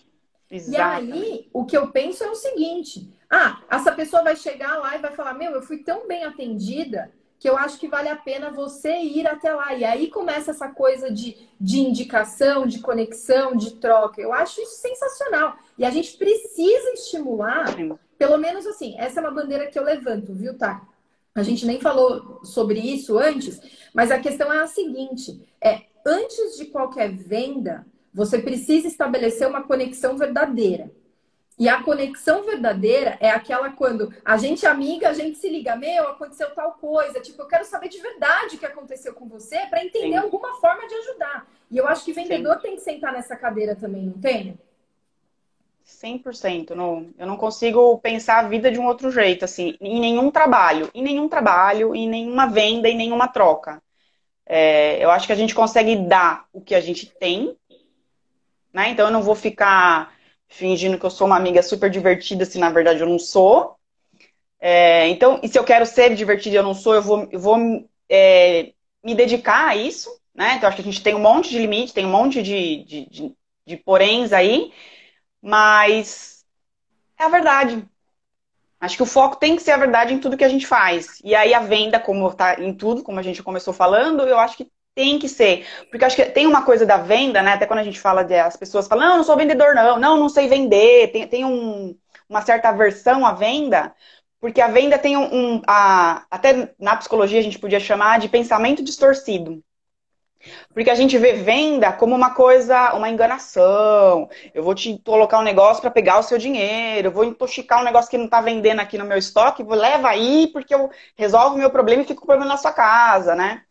Exatamente. 0.49 1.11
E 1.11 1.21
aí, 1.21 1.49
o 1.53 1.65
que 1.65 1.77
eu 1.77 1.91
penso 1.91 2.23
é 2.23 2.29
o 2.29 2.35
seguinte: 2.35 3.07
ah, 3.29 3.61
essa 3.69 3.91
pessoa 3.91 4.23
vai 4.23 4.35
chegar 4.35 4.77
lá 4.77 4.95
e 4.95 5.01
vai 5.01 5.11
falar: 5.11 5.33
Meu, 5.33 5.51
eu 5.51 5.61
fui 5.61 5.83
tão 5.83 6.07
bem 6.07 6.23
atendida 6.23 7.11
que 7.43 7.49
eu 7.49 7.57
acho 7.57 7.77
que 7.77 7.89
vale 7.89 8.07
a 8.07 8.15
pena 8.15 8.49
você 8.51 8.99
ir 8.99 9.27
até 9.27 9.53
lá. 9.53 9.73
E 9.73 9.83
aí 9.83 10.07
começa 10.07 10.51
essa 10.51 10.69
coisa 10.69 11.11
de, 11.11 11.35
de 11.59 11.81
indicação, 11.81 12.65
de 12.65 12.79
conexão, 12.79 13.53
de 13.53 13.71
troca. 13.71 14.21
Eu 14.21 14.31
acho 14.31 14.61
isso 14.61 14.77
sensacional. 14.77 15.57
E 15.77 15.83
a 15.83 15.89
gente 15.89 16.15
precisa 16.15 16.91
estimular, 16.93 17.75
pelo 18.17 18.37
menos 18.37 18.65
assim, 18.65 18.95
essa 18.97 19.19
é 19.19 19.21
uma 19.21 19.29
bandeira 19.29 19.67
que 19.67 19.77
eu 19.77 19.83
levanto, 19.83 20.33
viu, 20.33 20.57
tá? 20.57 20.87
A 21.35 21.43
gente 21.43 21.65
nem 21.65 21.81
falou 21.81 22.39
sobre 22.45 22.79
isso 22.79 23.19
antes, 23.19 23.59
mas 23.93 24.09
a 24.09 24.19
questão 24.19 24.53
é 24.53 24.61
a 24.61 24.67
seguinte: 24.67 25.45
é 25.61 25.81
antes 26.05 26.55
de 26.55 26.67
qualquer 26.67 27.11
venda, 27.11 27.85
você 28.13 28.39
precisa 28.39 28.87
estabelecer 28.87 29.49
uma 29.49 29.63
conexão 29.63 30.17
verdadeira. 30.17 30.89
E 31.57 31.69
a 31.69 31.83
conexão 31.83 32.43
verdadeira 32.43 33.17
é 33.19 33.29
aquela 33.29 33.69
quando 33.71 34.13
a 34.25 34.37
gente 34.37 34.65
é 34.65 34.69
amiga, 34.69 35.09
a 35.09 35.13
gente 35.13 35.37
se 35.37 35.47
liga, 35.47 35.75
meu, 35.75 36.07
aconteceu 36.07 36.49
tal 36.51 36.73
coisa. 36.73 37.19
Tipo, 37.19 37.43
eu 37.43 37.47
quero 37.47 37.65
saber 37.65 37.89
de 37.89 37.99
verdade 37.99 38.55
o 38.55 38.59
que 38.59 38.65
aconteceu 38.65 39.13
com 39.13 39.27
você 39.27 39.59
para 39.69 39.83
entender 39.83 40.17
Sim. 40.17 40.17
alguma 40.17 40.55
forma 40.55 40.87
de 40.87 40.95
ajudar. 40.95 41.47
E 41.69 41.77
eu 41.77 41.87
acho 41.87 42.03
que 42.03 42.13
vendedor 42.13 42.55
Sim. 42.55 42.61
tem 42.61 42.75
que 42.75 42.81
sentar 42.81 43.13
nessa 43.13 43.35
cadeira 43.35 43.75
também, 43.75 44.03
não 44.03 44.19
tem? 44.19 44.57
100%. 45.85 46.71
Não, 46.71 47.09
eu 47.17 47.27
não 47.27 47.37
consigo 47.37 47.99
pensar 47.99 48.39
a 48.39 48.47
vida 48.47 48.71
de 48.71 48.79
um 48.79 48.87
outro 48.87 49.11
jeito, 49.11 49.45
assim, 49.45 49.75
em 49.79 49.99
nenhum 49.99 50.31
trabalho, 50.31 50.89
em 50.93 51.03
nenhum 51.03 51.29
trabalho, 51.29 51.93
em 51.93 52.09
nenhuma 52.09 52.47
venda, 52.47 52.89
em 52.89 52.97
nenhuma 52.97 53.27
troca. 53.27 53.81
É, 54.45 55.03
eu 55.03 55.11
acho 55.11 55.27
que 55.27 55.33
a 55.33 55.37
gente 55.37 55.53
consegue 55.53 55.95
dar 55.95 56.45
o 56.51 56.61
que 56.61 56.73
a 56.75 56.81
gente 56.81 57.05
tem 57.05 57.55
né? 58.73 58.89
Então 58.89 59.05
eu 59.05 59.11
não 59.11 59.21
vou 59.21 59.35
ficar 59.35 60.11
fingindo 60.53 60.99
que 60.99 61.05
eu 61.05 61.09
sou 61.09 61.27
uma 61.27 61.35
amiga 61.35 61.63
super 61.63 61.89
divertida 61.89 62.45
se 62.45 62.59
na 62.59 62.69
verdade 62.69 62.99
eu 63.01 63.09
não 63.09 63.19
sou. 63.19 63.75
É, 64.59 65.07
então, 65.09 65.39
e 65.43 65.47
se 65.47 65.57
eu 65.57 65.63
quero 65.63 65.85
ser 65.85 66.15
divertida 66.15 66.55
e 66.55 66.59
eu 66.59 66.63
não 66.63 66.73
sou, 66.73 66.95
eu 66.95 67.01
vou, 67.01 67.27
eu 67.31 67.39
vou 67.39 67.57
é, 68.09 68.73
me 69.03 69.15
dedicar 69.15 69.69
a 69.69 69.75
isso, 69.75 70.09
né? 70.33 70.55
Então 70.55 70.67
acho 70.67 70.77
que 70.77 70.81
a 70.81 70.85
gente 70.85 71.03
tem 71.03 71.15
um 71.15 71.19
monte 71.19 71.49
de 71.49 71.59
limite, 71.59 71.93
tem 71.93 72.05
um 72.05 72.11
monte 72.11 72.41
de, 72.41 72.83
de, 72.85 73.09
de, 73.09 73.35
de 73.65 73.77
poréns 73.77 74.31
aí, 74.31 74.71
mas 75.41 76.45
é 77.19 77.23
a 77.23 77.29
verdade. 77.29 77.85
Acho 78.79 78.97
que 78.97 79.03
o 79.03 79.07
foco 79.07 79.37
tem 79.37 79.55
que 79.55 79.63
ser 79.63 79.71
a 79.71 79.77
verdade 79.77 80.13
em 80.13 80.19
tudo 80.19 80.37
que 80.37 80.43
a 80.43 80.49
gente 80.49 80.67
faz. 80.67 81.19
E 81.23 81.33
aí 81.35 81.53
a 81.53 81.59
venda, 81.61 81.99
como 81.99 82.27
está 82.27 82.61
em 82.61 82.73
tudo, 82.73 83.01
como 83.03 83.19
a 83.19 83.23
gente 83.23 83.41
começou 83.41 83.73
falando, 83.73 84.27
eu 84.27 84.37
acho 84.37 84.57
que 84.57 84.71
tem 84.95 85.19
que 85.19 85.27
ser. 85.27 85.65
Porque 85.89 86.05
acho 86.05 86.15
que 86.15 86.25
tem 86.25 86.47
uma 86.47 86.63
coisa 86.63 86.85
da 86.85 86.97
venda, 86.97 87.41
né? 87.41 87.53
Até 87.53 87.65
quando 87.65 87.79
a 87.79 87.83
gente 87.83 87.99
fala 87.99 88.23
de 88.23 88.35
as 88.35 88.55
pessoas 88.55 88.87
falam, 88.87 89.07
não, 89.07 89.17
não 89.17 89.23
sou 89.23 89.37
vendedor, 89.37 89.75
não, 89.75 89.99
não, 89.99 90.17
não 90.17 90.29
sei 90.29 90.47
vender. 90.47 91.11
Tem, 91.11 91.27
tem 91.27 91.45
um, 91.45 91.97
uma 92.29 92.41
certa 92.41 92.69
aversão 92.69 93.25
à 93.25 93.33
venda, 93.33 93.93
porque 94.39 94.61
a 94.61 94.67
venda 94.67 94.97
tem 94.97 95.17
um. 95.17 95.55
um 95.55 95.61
a, 95.67 96.25
até 96.29 96.73
na 96.79 96.95
psicologia 96.97 97.39
a 97.39 97.43
gente 97.43 97.59
podia 97.59 97.79
chamar 97.79 98.19
de 98.19 98.29
pensamento 98.29 98.83
distorcido. 98.83 99.63
Porque 100.73 100.89
a 100.89 100.95
gente 100.95 101.17
vê 101.17 101.33
venda 101.33 101.93
como 101.93 102.13
uma 102.13 102.33
coisa, 102.35 102.93
uma 102.93 103.09
enganação. 103.09 104.29
Eu 104.53 104.63
vou 104.63 104.75
te 104.75 104.99
colocar 105.05 105.39
um 105.39 105.43
negócio 105.43 105.81
para 105.81 105.91
pegar 105.91 106.19
o 106.19 106.23
seu 106.23 106.37
dinheiro, 106.37 107.07
eu 107.07 107.11
vou 107.11 107.23
intoxicar 107.23 107.79
um 107.79 107.85
negócio 107.85 108.11
que 108.11 108.17
não 108.17 108.25
está 108.25 108.41
vendendo 108.41 108.81
aqui 108.81 108.97
no 108.97 109.05
meu 109.05 109.17
estoque, 109.17 109.63
vou 109.63 109.77
leva 109.77 110.09
aí 110.09 110.47
porque 110.51 110.75
eu 110.75 110.89
resolvo 111.15 111.55
o 111.55 111.57
meu 111.57 111.69
problema 111.69 112.01
e 112.03 112.05
fico 112.05 112.19
com 112.21 112.25
o 112.25 112.27
problema 112.27 112.51
na 112.51 112.57
sua 112.57 112.73
casa, 112.73 113.35
né? 113.35 113.63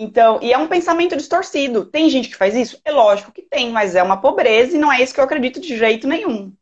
Então, 0.00 0.38
e 0.40 0.52
é 0.52 0.56
um 0.56 0.68
pensamento 0.68 1.16
distorcido. 1.16 1.84
Tem 1.84 2.08
gente 2.08 2.28
que 2.28 2.36
faz 2.36 2.54
isso? 2.54 2.80
É 2.84 2.92
lógico 2.92 3.32
que 3.32 3.42
tem, 3.42 3.72
mas 3.72 3.96
é 3.96 4.02
uma 4.02 4.20
pobreza 4.20 4.76
e 4.76 4.80
não 4.80 4.92
é 4.92 5.02
isso 5.02 5.12
que 5.12 5.18
eu 5.18 5.24
acredito 5.24 5.60
de 5.60 5.76
jeito 5.76 6.06
nenhum. 6.06 6.52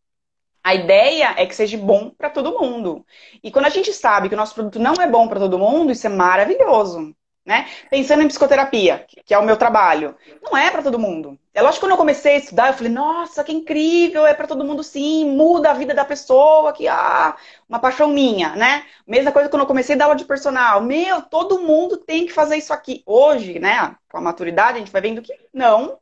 A 0.65 0.75
ideia 0.75 1.35
é 1.37 1.45
que 1.45 1.55
seja 1.55 1.77
bom 1.77 2.09
para 2.09 2.31
todo 2.31 2.59
mundo. 2.59 3.05
E 3.45 3.51
quando 3.51 3.67
a 3.67 3.69
gente 3.69 3.93
sabe 3.93 4.31
que 4.31 4.35
o 4.35 4.39
nosso 4.39 4.55
produto 4.55 4.79
não 4.79 4.95
é 4.95 5.07
bom 5.07 5.29
para 5.29 5.39
todo 5.39 5.59
mundo, 5.59 5.93
isso 5.93 6.07
é 6.07 6.11
maravilhoso. 6.11 7.15
Né? 7.45 7.69
Pensando 7.91 8.23
em 8.23 8.27
psicoterapia, 8.27 9.07
que 9.25 9.33
é 9.33 9.39
o 9.39 9.45
meu 9.45 9.57
trabalho, 9.57 10.17
não 10.43 10.57
é 10.57 10.69
para 10.71 10.83
todo 10.83 10.99
mundo. 10.99 11.39
É 11.55 11.63
lógico 11.63 11.81
que 11.81 11.87
quando 11.87 11.93
eu 11.93 11.97
comecei 11.99 12.35
a 12.35 12.39
estudar, 12.39 12.69
eu 12.69 12.75
falei, 12.75 12.91
nossa, 12.91 13.45
que 13.45 13.53
incrível, 13.53 14.27
é 14.27 14.35
para 14.35 14.49
todo 14.49 14.65
mundo 14.65 14.83
sim, 14.83 15.31
muda 15.31 15.71
a 15.71 15.75
vida 15.75 15.95
da 15.95 16.05
pessoa, 16.05 16.73
que 16.73 16.89
ah, 16.89 17.37
uma 17.69 17.79
paixão 17.79 18.09
minha, 18.09 18.55
né? 18.55 18.85
Mesma 19.07 19.33
coisa 19.33 19.49
quando 19.49 19.63
eu 19.63 19.67
comecei 19.67 19.95
a 19.95 19.99
dar 19.99 20.05
aula 20.07 20.17
de 20.17 20.25
personal. 20.25 20.81
Meu, 20.83 21.23
todo 21.23 21.61
mundo 21.61 21.97
tem 21.97 22.27
que 22.27 22.33
fazer 22.33 22.57
isso 22.57 22.73
aqui. 22.73 23.03
Hoje, 23.05 23.59
né, 23.59 23.97
com 24.09 24.19
a 24.19 24.21
maturidade, 24.21 24.77
a 24.77 24.79
gente 24.79 24.93
vai 24.93 25.01
vendo 25.01 25.23
que 25.23 25.33
não. 25.53 25.99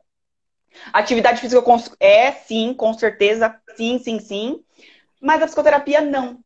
Atividade 0.93 1.39
física 1.39 1.63
é 1.99 2.31
sim, 2.31 2.73
com 2.73 2.93
certeza, 2.93 3.59
sim, 3.75 3.97
sim, 3.99 4.19
sim. 4.19 4.63
Mas 5.21 5.41
a 5.41 5.45
psicoterapia 5.45 6.01
não. 6.01 6.43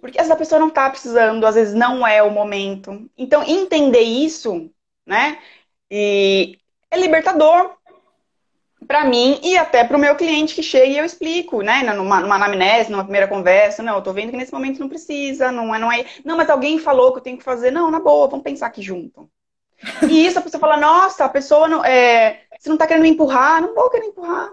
Porque 0.00 0.20
essa 0.20 0.36
pessoa 0.36 0.60
não 0.60 0.68
está 0.68 0.90
precisando, 0.90 1.46
às 1.46 1.54
vezes 1.54 1.74
não 1.74 2.06
é 2.06 2.22
o 2.22 2.30
momento. 2.30 3.08
Então, 3.16 3.42
entender 3.42 4.00
isso, 4.00 4.70
né? 5.06 5.38
E 5.90 6.58
é 6.90 6.98
libertador 6.98 7.76
para 8.86 9.04
mim 9.04 9.40
e 9.42 9.56
até 9.56 9.84
para 9.84 9.96
o 9.96 10.00
meu 10.00 10.14
cliente 10.16 10.54
que 10.54 10.62
chega 10.62 10.86
e 10.86 10.98
eu 10.98 11.04
explico, 11.04 11.62
né? 11.62 11.82
Numa, 11.92 12.20
numa 12.20 12.36
anamnese, 12.36 12.90
numa 12.90 13.04
primeira 13.04 13.28
conversa, 13.28 13.82
não, 13.82 13.96
eu 13.96 14.02
tô 14.02 14.12
vendo 14.12 14.30
que 14.30 14.36
nesse 14.36 14.52
momento 14.52 14.80
não 14.80 14.88
precisa, 14.88 15.50
não 15.50 15.74
é, 15.74 15.78
não 15.78 15.90
é. 15.90 16.04
Não, 16.24 16.36
mas 16.36 16.50
alguém 16.50 16.78
falou 16.78 17.12
que 17.12 17.18
eu 17.18 17.22
tenho 17.22 17.38
que 17.38 17.44
fazer. 17.44 17.70
Não, 17.70 17.90
na 17.90 18.00
boa, 18.00 18.28
vamos 18.28 18.44
pensar 18.44 18.66
aqui 18.66 18.82
junto. 18.82 19.28
E 20.08 20.26
isso 20.26 20.38
a 20.38 20.42
pessoa 20.42 20.60
fala, 20.60 20.76
nossa, 20.76 21.24
a 21.24 21.28
pessoa 21.28 21.68
não. 21.68 21.84
É, 21.84 22.42
você 22.58 22.68
não 22.68 22.76
tá 22.76 22.86
querendo 22.86 23.02
me 23.02 23.10
empurrar, 23.10 23.60
não 23.60 23.74
vou 23.74 23.90
querer 23.90 24.06
empurrar. 24.06 24.52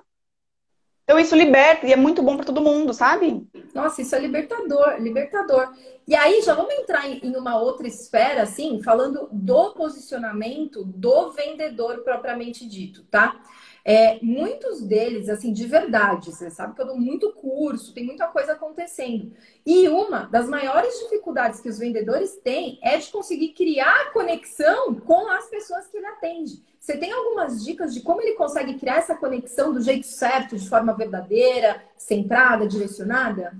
Então 1.03 1.19
isso 1.19 1.35
liberta 1.35 1.85
e 1.85 1.91
é 1.91 1.95
muito 1.95 2.23
bom 2.23 2.37
para 2.37 2.45
todo 2.45 2.61
mundo, 2.61 2.93
sabe? 2.93 3.45
Nossa, 3.73 4.01
isso 4.01 4.15
é 4.15 4.19
libertador, 4.19 4.95
libertador. 4.99 5.73
E 6.07 6.15
aí 6.15 6.41
já 6.41 6.53
vamos 6.53 6.73
entrar 6.73 7.05
em 7.05 7.35
uma 7.35 7.59
outra 7.59 7.87
esfera, 7.87 8.43
assim, 8.43 8.81
falando 8.81 9.27
do 9.31 9.73
posicionamento 9.73 10.85
do 10.85 11.31
vendedor 11.31 12.03
propriamente 12.03 12.67
dito, 12.67 13.03
tá? 13.11 13.41
É, 13.83 14.19
muitos 14.21 14.81
deles, 14.81 15.27
assim, 15.27 15.51
de 15.51 15.65
verdade, 15.65 16.31
você 16.31 16.51
sabe 16.51 16.75
que 16.75 16.81
eu 16.81 16.85
dou 16.85 16.97
muito 16.97 17.33
curso, 17.33 17.93
tem 17.93 18.05
muita 18.05 18.27
coisa 18.27 18.53
acontecendo. 18.53 19.33
E 19.65 19.89
uma 19.89 20.25
das 20.25 20.47
maiores 20.47 20.99
dificuldades 20.99 21.59
que 21.59 21.69
os 21.69 21.79
vendedores 21.79 22.37
têm 22.43 22.79
é 22.83 22.97
de 22.97 23.09
conseguir 23.09 23.49
criar 23.49 24.13
conexão 24.13 24.93
com 24.95 25.27
as 25.29 25.49
pessoas 25.49 25.87
que 25.87 25.97
ele 25.97 26.05
atende. 26.05 26.63
Você 26.79 26.97
tem 26.97 27.11
algumas 27.11 27.63
dicas 27.63 27.93
de 27.93 28.01
como 28.01 28.21
ele 28.21 28.35
consegue 28.35 28.75
criar 28.75 28.97
essa 28.97 29.15
conexão 29.15 29.73
do 29.73 29.81
jeito 29.81 30.05
certo, 30.05 30.57
de 30.57 30.69
forma 30.69 30.93
verdadeira, 30.93 31.83
centrada, 31.97 32.67
direcionada? 32.67 33.53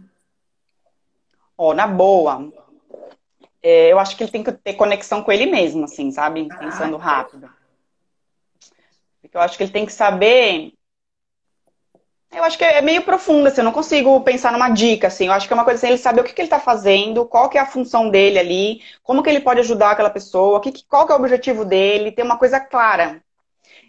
Ó, 1.58 1.70
oh, 1.70 1.74
na 1.74 1.88
boa. 1.88 2.52
É, 3.62 3.92
eu 3.92 4.00
acho 4.00 4.18
que 4.18 4.24
ele 4.24 4.32
tem 4.32 4.44
que 4.44 4.52
ter 4.52 4.74
conexão 4.74 5.24
com 5.24 5.32
ele 5.32 5.46
mesmo, 5.46 5.84
assim, 5.84 6.12
sabe? 6.12 6.48
Pensando 6.48 6.98
rápido. 6.98 7.50
Porque 9.32 9.38
eu 9.38 9.41
acho 9.41 9.58
que 9.58 9.63
ele 9.63 9.72
tem 9.72 9.86
que 9.86 9.94
saber. 9.94 10.74
Eu 12.34 12.44
acho 12.44 12.58
que 12.58 12.65
é 12.65 12.82
meio 12.82 13.02
profunda, 13.04 13.48
assim, 13.48 13.62
eu 13.62 13.65
não 13.65 13.72
consigo 13.72 14.20
pensar 14.22 14.52
numa 14.52 14.70
dica, 14.70 15.08
assim. 15.08 15.28
Eu 15.28 15.34
acho 15.34 15.48
que 15.48 15.54
é 15.54 15.56
uma 15.56 15.63
coisa 15.63 15.78
assim, 15.78 15.88
ele 15.88 15.98
saber 15.98 16.20
o 16.20 16.24
que, 16.26 16.34
que 16.34 16.41
ele 16.41 16.48
está 16.48 16.60
fazendo, 16.60 17.26
qual 17.26 17.50
que 17.50 17.58
é 17.58 17.62
a 17.62 17.65
função 17.65 18.10
dele 18.10 18.38
ali, 18.38 18.82
como 19.02 19.24
que 19.24 19.30
ele 19.30 19.39
pode 19.39 19.62
ajudar 19.62 19.91
aquela 19.91 20.10
pessoa, 20.10 20.60
que, 20.60 20.84
qual 20.84 21.06
que 21.06 21.13
é 21.13 21.15
o 21.15 21.20
objetivo 21.20 21.63
dele, 21.63 22.12
ter 22.12 22.24
uma 22.24 22.38
coisa 22.38 22.60
clara. 22.60 23.24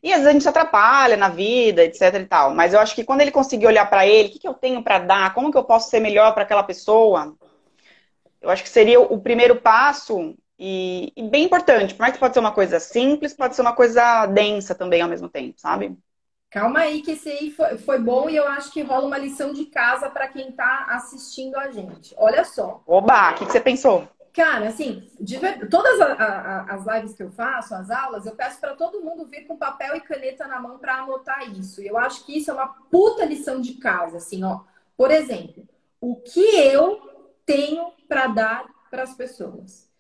E 0.01 0.13
às 0.13 0.19
vezes 0.19 0.29
a 0.29 0.33
gente 0.33 0.43
se 0.43 0.49
atrapalha 0.49 1.17
na 1.17 1.29
vida, 1.29 1.85
etc 1.85 2.15
e 2.15 2.25
tal. 2.27 2.55
Mas 2.55 2.73
eu 2.73 2.79
acho 2.81 2.95
que 2.95 3.05
quando 3.05 3.21
ele 3.21 3.31
conseguir 3.33 3.67
olhar 3.67 3.89
para 3.91 4.07
ele, 4.07 4.29
o 4.29 4.33
que, 4.33 4.39
que 4.39 4.49
eu 4.49 4.55
tenho 4.55 4.83
para 4.83 5.01
dar, 5.01 5.35
como 5.35 5.51
que 5.51 5.59
eu 5.59 5.65
posso 5.65 5.91
ser 5.91 6.01
melhor 6.01 6.35
para 6.35 6.45
aquela 6.45 6.63
pessoa, 6.63 7.35
eu 8.41 8.51
acho 8.51 8.63
que 8.63 8.69
seria 8.69 9.01
o 9.01 9.21
primeiro 9.21 9.57
passo 9.57 10.37
e, 10.65 11.13
e, 11.17 11.29
bem 11.29 11.43
importante, 11.43 11.93
por 11.93 12.03
mais 12.03 12.15
que 12.15 12.21
pode 12.21 12.35
ser 12.35 12.39
uma 12.39 12.53
coisa 12.53 12.79
simples, 12.79 13.35
pode 13.35 13.57
ser 13.57 13.63
uma 13.63 13.75
coisa 13.75 14.27
densa 14.27 14.77
também 14.77 15.03
ao 15.03 15.09
mesmo 15.09 15.29
tempo, 15.29 15.61
sabe? 15.61 15.99
Calma 16.49 16.81
aí, 16.81 17.03
que 17.03 17.11
esse 17.11 17.29
aí 17.29 17.51
foi, 17.51 17.79
foi 17.79 17.99
bom 17.99 18.31
e 18.31 18.37
eu 18.37 18.47
acho 18.47 18.71
que 18.71 18.81
rola 18.81 19.09
uma 19.09 19.19
lição 19.19 19.53
de 19.53 19.65
casa 19.65 20.09
para 20.09 20.29
quem 20.29 20.51
está 20.51 20.87
assistindo 20.91 21.57
a 21.57 21.73
gente. 21.73 22.15
Olha 22.17 22.45
só. 22.45 22.81
Oba, 22.87 23.33
o 23.33 23.35
que, 23.35 23.47
que, 23.47 23.51
você 23.51 23.61
pensou? 23.61 24.07
Cara, 24.33 24.69
assim, 24.69 25.11
de, 25.19 25.41
todas 25.69 26.01
a, 26.01 26.13
a, 26.13 26.75
as 26.75 26.87
lives 26.87 27.15
que 27.15 27.25
eu 27.25 27.33
faço, 27.33 27.75
as 27.75 27.91
aulas, 27.91 28.25
eu 28.25 28.37
peço 28.37 28.61
para 28.61 28.77
todo 28.77 29.03
mundo 29.03 29.27
vir 29.27 29.49
com 29.49 29.57
papel 29.57 29.97
e 29.97 30.01
caneta 30.01 30.47
na 30.47 30.61
mão 30.61 30.79
para 30.79 30.99
anotar 30.99 31.43
isso. 31.59 31.83
Eu 31.83 31.99
acho 31.99 32.25
que 32.25 32.39
isso 32.39 32.53
é 32.53 32.55
uma 32.55 32.69
puta 32.89 33.25
lição 33.25 33.61
de 33.61 33.75
casa, 33.75 34.19
assim, 34.19 34.45
ó. 34.45 34.61
Por 34.97 35.11
exemplo, 35.11 35.67
o 36.01 36.15
que 36.15 36.55
eu 36.57 37.35
tenho 37.45 37.93
para 38.07 38.29
dar 38.29 38.67
para 38.89 39.03
as 39.03 39.15
pessoas? 39.15 39.91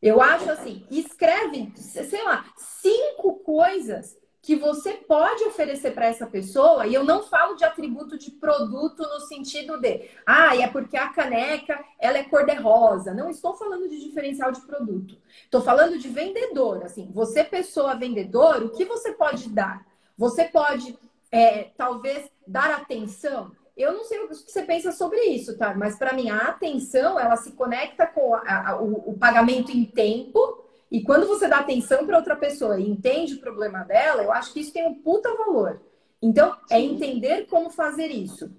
Eu 0.00 0.20
acho 0.20 0.50
assim, 0.50 0.86
escreve, 0.90 1.72
sei 1.76 2.22
lá, 2.22 2.44
cinco 2.56 3.34
coisas 3.40 4.16
que 4.40 4.56
você 4.56 4.92
pode 4.92 5.44
oferecer 5.44 5.90
para 5.90 6.06
essa 6.06 6.26
pessoa, 6.26 6.86
e 6.86 6.94
eu 6.94 7.04
não 7.04 7.22
falo 7.24 7.54
de 7.54 7.64
atributo 7.64 8.16
de 8.16 8.30
produto 8.30 9.02
no 9.02 9.20
sentido 9.20 9.78
de, 9.78 10.08
ah, 10.24 10.56
é 10.56 10.66
porque 10.66 10.96
a 10.96 11.10
caneca 11.10 11.84
ela 11.98 12.16
é 12.16 12.24
cor-de-rosa. 12.24 13.12
Não 13.12 13.28
estou 13.28 13.54
falando 13.56 13.88
de 13.88 14.00
diferencial 14.00 14.50
de 14.50 14.62
produto. 14.62 15.18
Estou 15.44 15.60
falando 15.60 15.98
de 15.98 16.08
vendedor. 16.08 16.82
Assim, 16.84 17.10
você, 17.12 17.44
pessoa 17.44 17.96
vendedor, 17.96 18.62
o 18.62 18.70
que 18.70 18.86
você 18.86 19.12
pode 19.12 19.50
dar? 19.50 19.84
Você 20.16 20.44
pode, 20.44 20.98
é, 21.30 21.64
talvez, 21.76 22.30
dar 22.46 22.70
atenção. 22.70 23.52
Eu 23.78 23.92
não 23.92 24.04
sei 24.04 24.18
o 24.18 24.28
que 24.28 24.34
você 24.34 24.62
pensa 24.62 24.90
sobre 24.90 25.20
isso, 25.26 25.56
tá? 25.56 25.72
Mas 25.72 25.96
para 25.96 26.12
mim, 26.12 26.28
a 26.28 26.48
atenção, 26.48 27.18
ela 27.18 27.36
se 27.36 27.52
conecta 27.52 28.06
com 28.06 28.34
a, 28.34 28.70
a, 28.70 28.82
o, 28.82 29.10
o 29.10 29.18
pagamento 29.18 29.70
em 29.70 29.84
tempo. 29.84 30.64
E 30.90 31.02
quando 31.02 31.28
você 31.28 31.46
dá 31.46 31.60
atenção 31.60 32.04
para 32.04 32.16
outra 32.16 32.34
pessoa 32.34 32.80
e 32.80 32.90
entende 32.90 33.34
o 33.34 33.40
problema 33.40 33.84
dela, 33.84 34.22
eu 34.22 34.32
acho 34.32 34.52
que 34.52 34.60
isso 34.60 34.72
tem 34.72 34.86
um 34.86 34.94
puta 34.94 35.32
valor. 35.36 35.80
Então, 36.20 36.56
é 36.68 36.76
Sim. 36.76 36.82
é 36.82 36.92
entender 36.92 37.46
como 37.46 37.70
fazer 37.70 38.08
isso. 38.08 38.50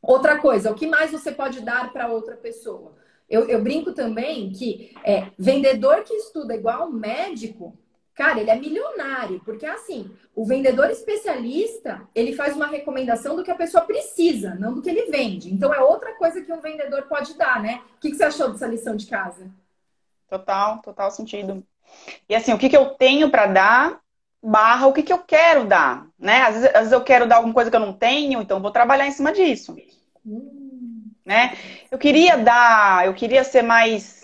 Outra 0.00 0.38
coisa, 0.40 0.70
o 0.70 0.74
que 0.74 0.86
mais 0.86 1.12
você 1.12 1.30
pode 1.30 1.60
dar 1.60 1.92
para 1.92 2.08
outra 2.08 2.34
pessoa? 2.34 2.96
Eu, 3.28 3.48
eu, 3.48 3.62
brinco 3.62 3.92
também 3.92 4.50
que 4.50 4.94
é, 5.04 5.30
vendedor 5.38 6.02
que 6.02 6.14
estuda 6.14 6.54
igual 6.54 6.90
médico, 6.90 7.78
Cara, 8.14 8.40
ele 8.40 8.50
é 8.50 8.56
milionário, 8.56 9.40
porque 9.44 9.64
assim, 9.64 10.10
o 10.34 10.44
vendedor 10.44 10.90
especialista, 10.90 12.02
ele 12.14 12.34
faz 12.34 12.54
uma 12.54 12.66
recomendação 12.66 13.34
do 13.34 13.42
que 13.42 13.50
a 13.50 13.56
pessoa 13.56 13.84
precisa, 13.84 14.54
não 14.56 14.74
do 14.74 14.82
que 14.82 14.90
ele 14.90 15.10
vende. 15.10 15.52
Então 15.52 15.72
é 15.72 15.80
outra 15.80 16.14
coisa 16.14 16.42
que 16.42 16.52
um 16.52 16.60
vendedor 16.60 17.02
pode 17.04 17.34
dar, 17.38 17.62
né? 17.62 17.80
O 17.96 18.00
que 18.00 18.14
você 18.14 18.24
achou 18.24 18.52
dessa 18.52 18.66
lição 18.66 18.96
de 18.96 19.06
casa? 19.06 19.50
Total, 20.28 20.78
total 20.82 21.10
sentido. 21.10 21.64
E 22.28 22.34
assim, 22.34 22.52
o 22.52 22.58
que, 22.58 22.68
que 22.68 22.76
eu 22.76 22.90
tenho 22.90 23.30
para 23.30 23.46
dar, 23.46 24.00
barra 24.42 24.86
o 24.86 24.92
que, 24.92 25.02
que 25.02 25.12
eu 25.12 25.18
quero 25.18 25.64
dar, 25.64 26.06
né? 26.18 26.42
Às 26.42 26.54
vezes, 26.54 26.68
às 26.68 26.78
vezes, 26.78 26.92
eu 26.92 27.02
quero 27.02 27.26
dar 27.26 27.36
alguma 27.36 27.54
coisa 27.54 27.70
que 27.70 27.76
eu 27.76 27.80
não 27.80 27.94
tenho, 27.94 28.42
então 28.42 28.60
vou 28.60 28.70
trabalhar 28.70 29.06
em 29.06 29.12
cima 29.12 29.32
disso. 29.32 29.74
Hum. 30.24 31.10
Né? 31.24 31.56
Eu 31.90 31.98
queria 31.98 32.36
dar, 32.36 33.06
eu 33.06 33.14
queria 33.14 33.44
ser 33.44 33.62
mais 33.62 34.21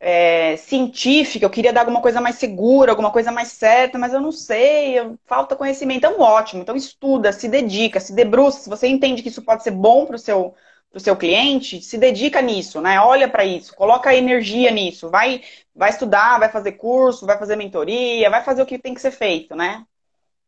é, 0.00 0.56
científica, 0.56 1.44
eu 1.44 1.50
queria 1.50 1.72
dar 1.72 1.80
alguma 1.80 2.00
coisa 2.00 2.20
mais 2.20 2.36
segura, 2.36 2.92
alguma 2.92 3.10
coisa 3.10 3.32
mais 3.32 3.48
certa, 3.48 3.98
mas 3.98 4.12
eu 4.12 4.20
não 4.20 4.32
sei, 4.32 4.98
eu, 4.98 5.18
falta 5.26 5.56
conhecimento. 5.56 5.98
Então, 5.98 6.20
ótimo. 6.20 6.62
Então, 6.62 6.76
estuda, 6.76 7.32
se 7.32 7.48
dedica, 7.48 8.00
se 8.00 8.12
debruça. 8.12 8.60
Se 8.60 8.68
você 8.68 8.86
entende 8.86 9.22
que 9.22 9.28
isso 9.28 9.42
pode 9.42 9.62
ser 9.62 9.70
bom 9.70 10.04
para 10.04 10.16
o 10.16 10.18
seu, 10.18 10.54
pro 10.90 11.00
seu 11.00 11.16
cliente, 11.16 11.80
se 11.82 11.98
dedica 11.98 12.40
nisso, 12.42 12.80
né? 12.80 13.00
Olha 13.00 13.28
para 13.28 13.44
isso, 13.44 13.74
coloca 13.74 14.14
energia 14.14 14.70
nisso. 14.70 15.10
Vai, 15.10 15.42
vai 15.74 15.90
estudar, 15.90 16.38
vai 16.38 16.48
fazer 16.50 16.72
curso, 16.72 17.26
vai 17.26 17.38
fazer 17.38 17.56
mentoria, 17.56 18.30
vai 18.30 18.44
fazer 18.44 18.62
o 18.62 18.66
que 18.66 18.78
tem 18.78 18.94
que 18.94 19.00
ser 19.00 19.10
feito, 19.10 19.56
né? 19.56 19.84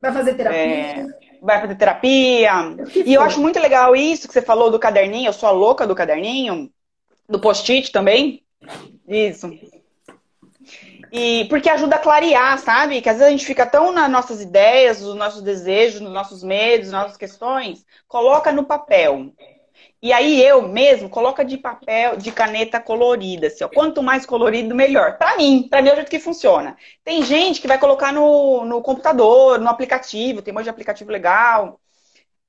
Vai 0.00 0.12
fazer 0.12 0.34
terapia. 0.34 0.60
É, 0.60 1.06
vai 1.40 1.60
fazer 1.60 1.74
terapia. 1.74 2.52
E 3.04 3.14
eu 3.14 3.22
acho 3.22 3.40
muito 3.40 3.58
legal 3.58 3.96
isso 3.96 4.28
que 4.28 4.34
você 4.34 4.42
falou 4.42 4.70
do 4.70 4.78
caderninho. 4.78 5.28
Eu 5.28 5.32
sou 5.32 5.48
a 5.48 5.52
louca 5.52 5.86
do 5.86 5.94
caderninho, 5.94 6.70
do 7.28 7.40
post-it 7.40 7.90
também. 7.90 8.45
Isso. 9.06 9.50
E 11.12 11.44
porque 11.48 11.70
ajuda 11.70 11.96
a 11.96 12.00
clarear, 12.00 12.58
sabe? 12.58 13.00
Que 13.00 13.08
às 13.08 13.16
vezes 13.16 13.28
a 13.28 13.30
gente 13.30 13.46
fica 13.46 13.64
tão 13.64 13.92
nas 13.92 14.10
nossas 14.10 14.40
ideias, 14.40 15.00
nos 15.00 15.14
nossos 15.14 15.42
desejos, 15.42 16.00
nos 16.00 16.12
nossos 16.12 16.42
medos, 16.42 16.90
nas 16.90 17.02
nossas 17.02 17.16
questões, 17.16 17.84
coloca 18.08 18.52
no 18.52 18.64
papel. 18.64 19.32
E 20.02 20.12
aí 20.12 20.42
eu 20.42 20.68
mesmo 20.68 21.08
coloca 21.08 21.44
de 21.44 21.56
papel, 21.56 22.16
de 22.16 22.30
caneta 22.30 22.78
colorida, 22.80 23.46
assim, 23.46 23.64
ó. 23.64 23.68
Quanto 23.68 24.02
mais 24.02 24.26
colorido, 24.26 24.74
melhor. 24.74 25.16
Para 25.16 25.36
mim, 25.36 25.66
para 25.68 25.80
mim 25.80 25.88
é 25.88 25.92
o 25.92 25.96
jeito 25.96 26.10
que 26.10 26.18
funciona. 26.18 26.76
Tem 27.02 27.22
gente 27.22 27.60
que 27.60 27.68
vai 27.68 27.78
colocar 27.78 28.12
no, 28.12 28.64
no 28.64 28.82
computador, 28.82 29.58
no 29.58 29.68
aplicativo, 29.68 30.42
tem 30.42 30.52
um 30.52 30.56
monte 30.56 30.64
de 30.64 30.70
aplicativo 30.70 31.10
legal. 31.10 31.80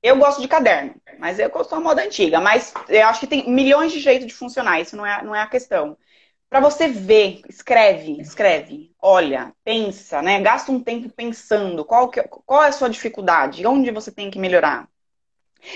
Eu 0.02 0.16
gosto 0.16 0.40
de 0.40 0.46
caderno, 0.48 0.94
mas 1.18 1.38
eu 1.38 1.50
sou 1.64 1.78
a 1.78 1.80
moda 1.80 2.02
antiga. 2.02 2.40
Mas 2.40 2.72
eu 2.88 3.06
acho 3.06 3.20
que 3.20 3.26
tem 3.26 3.50
milhões 3.50 3.92
de 3.92 4.00
jeitos 4.00 4.26
de 4.26 4.34
funcionar, 4.34 4.80
isso 4.80 4.96
não 4.96 5.04
é, 5.06 5.22
não 5.24 5.34
é 5.34 5.40
a 5.40 5.46
questão. 5.46 5.96
Para 6.48 6.60
você 6.60 6.88
ver, 6.88 7.42
escreve, 7.48 8.20
escreve, 8.20 8.90
olha, 9.00 9.54
pensa, 9.62 10.22
né? 10.22 10.40
Gasta 10.40 10.72
um 10.72 10.80
tempo 10.80 11.10
pensando 11.10 11.84
qual, 11.84 12.08
que, 12.08 12.22
qual 12.22 12.62
é 12.62 12.68
a 12.68 12.72
sua 12.72 12.88
dificuldade, 12.88 13.66
onde 13.66 13.90
você 13.90 14.10
tem 14.10 14.30
que 14.30 14.38
melhorar. 14.38 14.88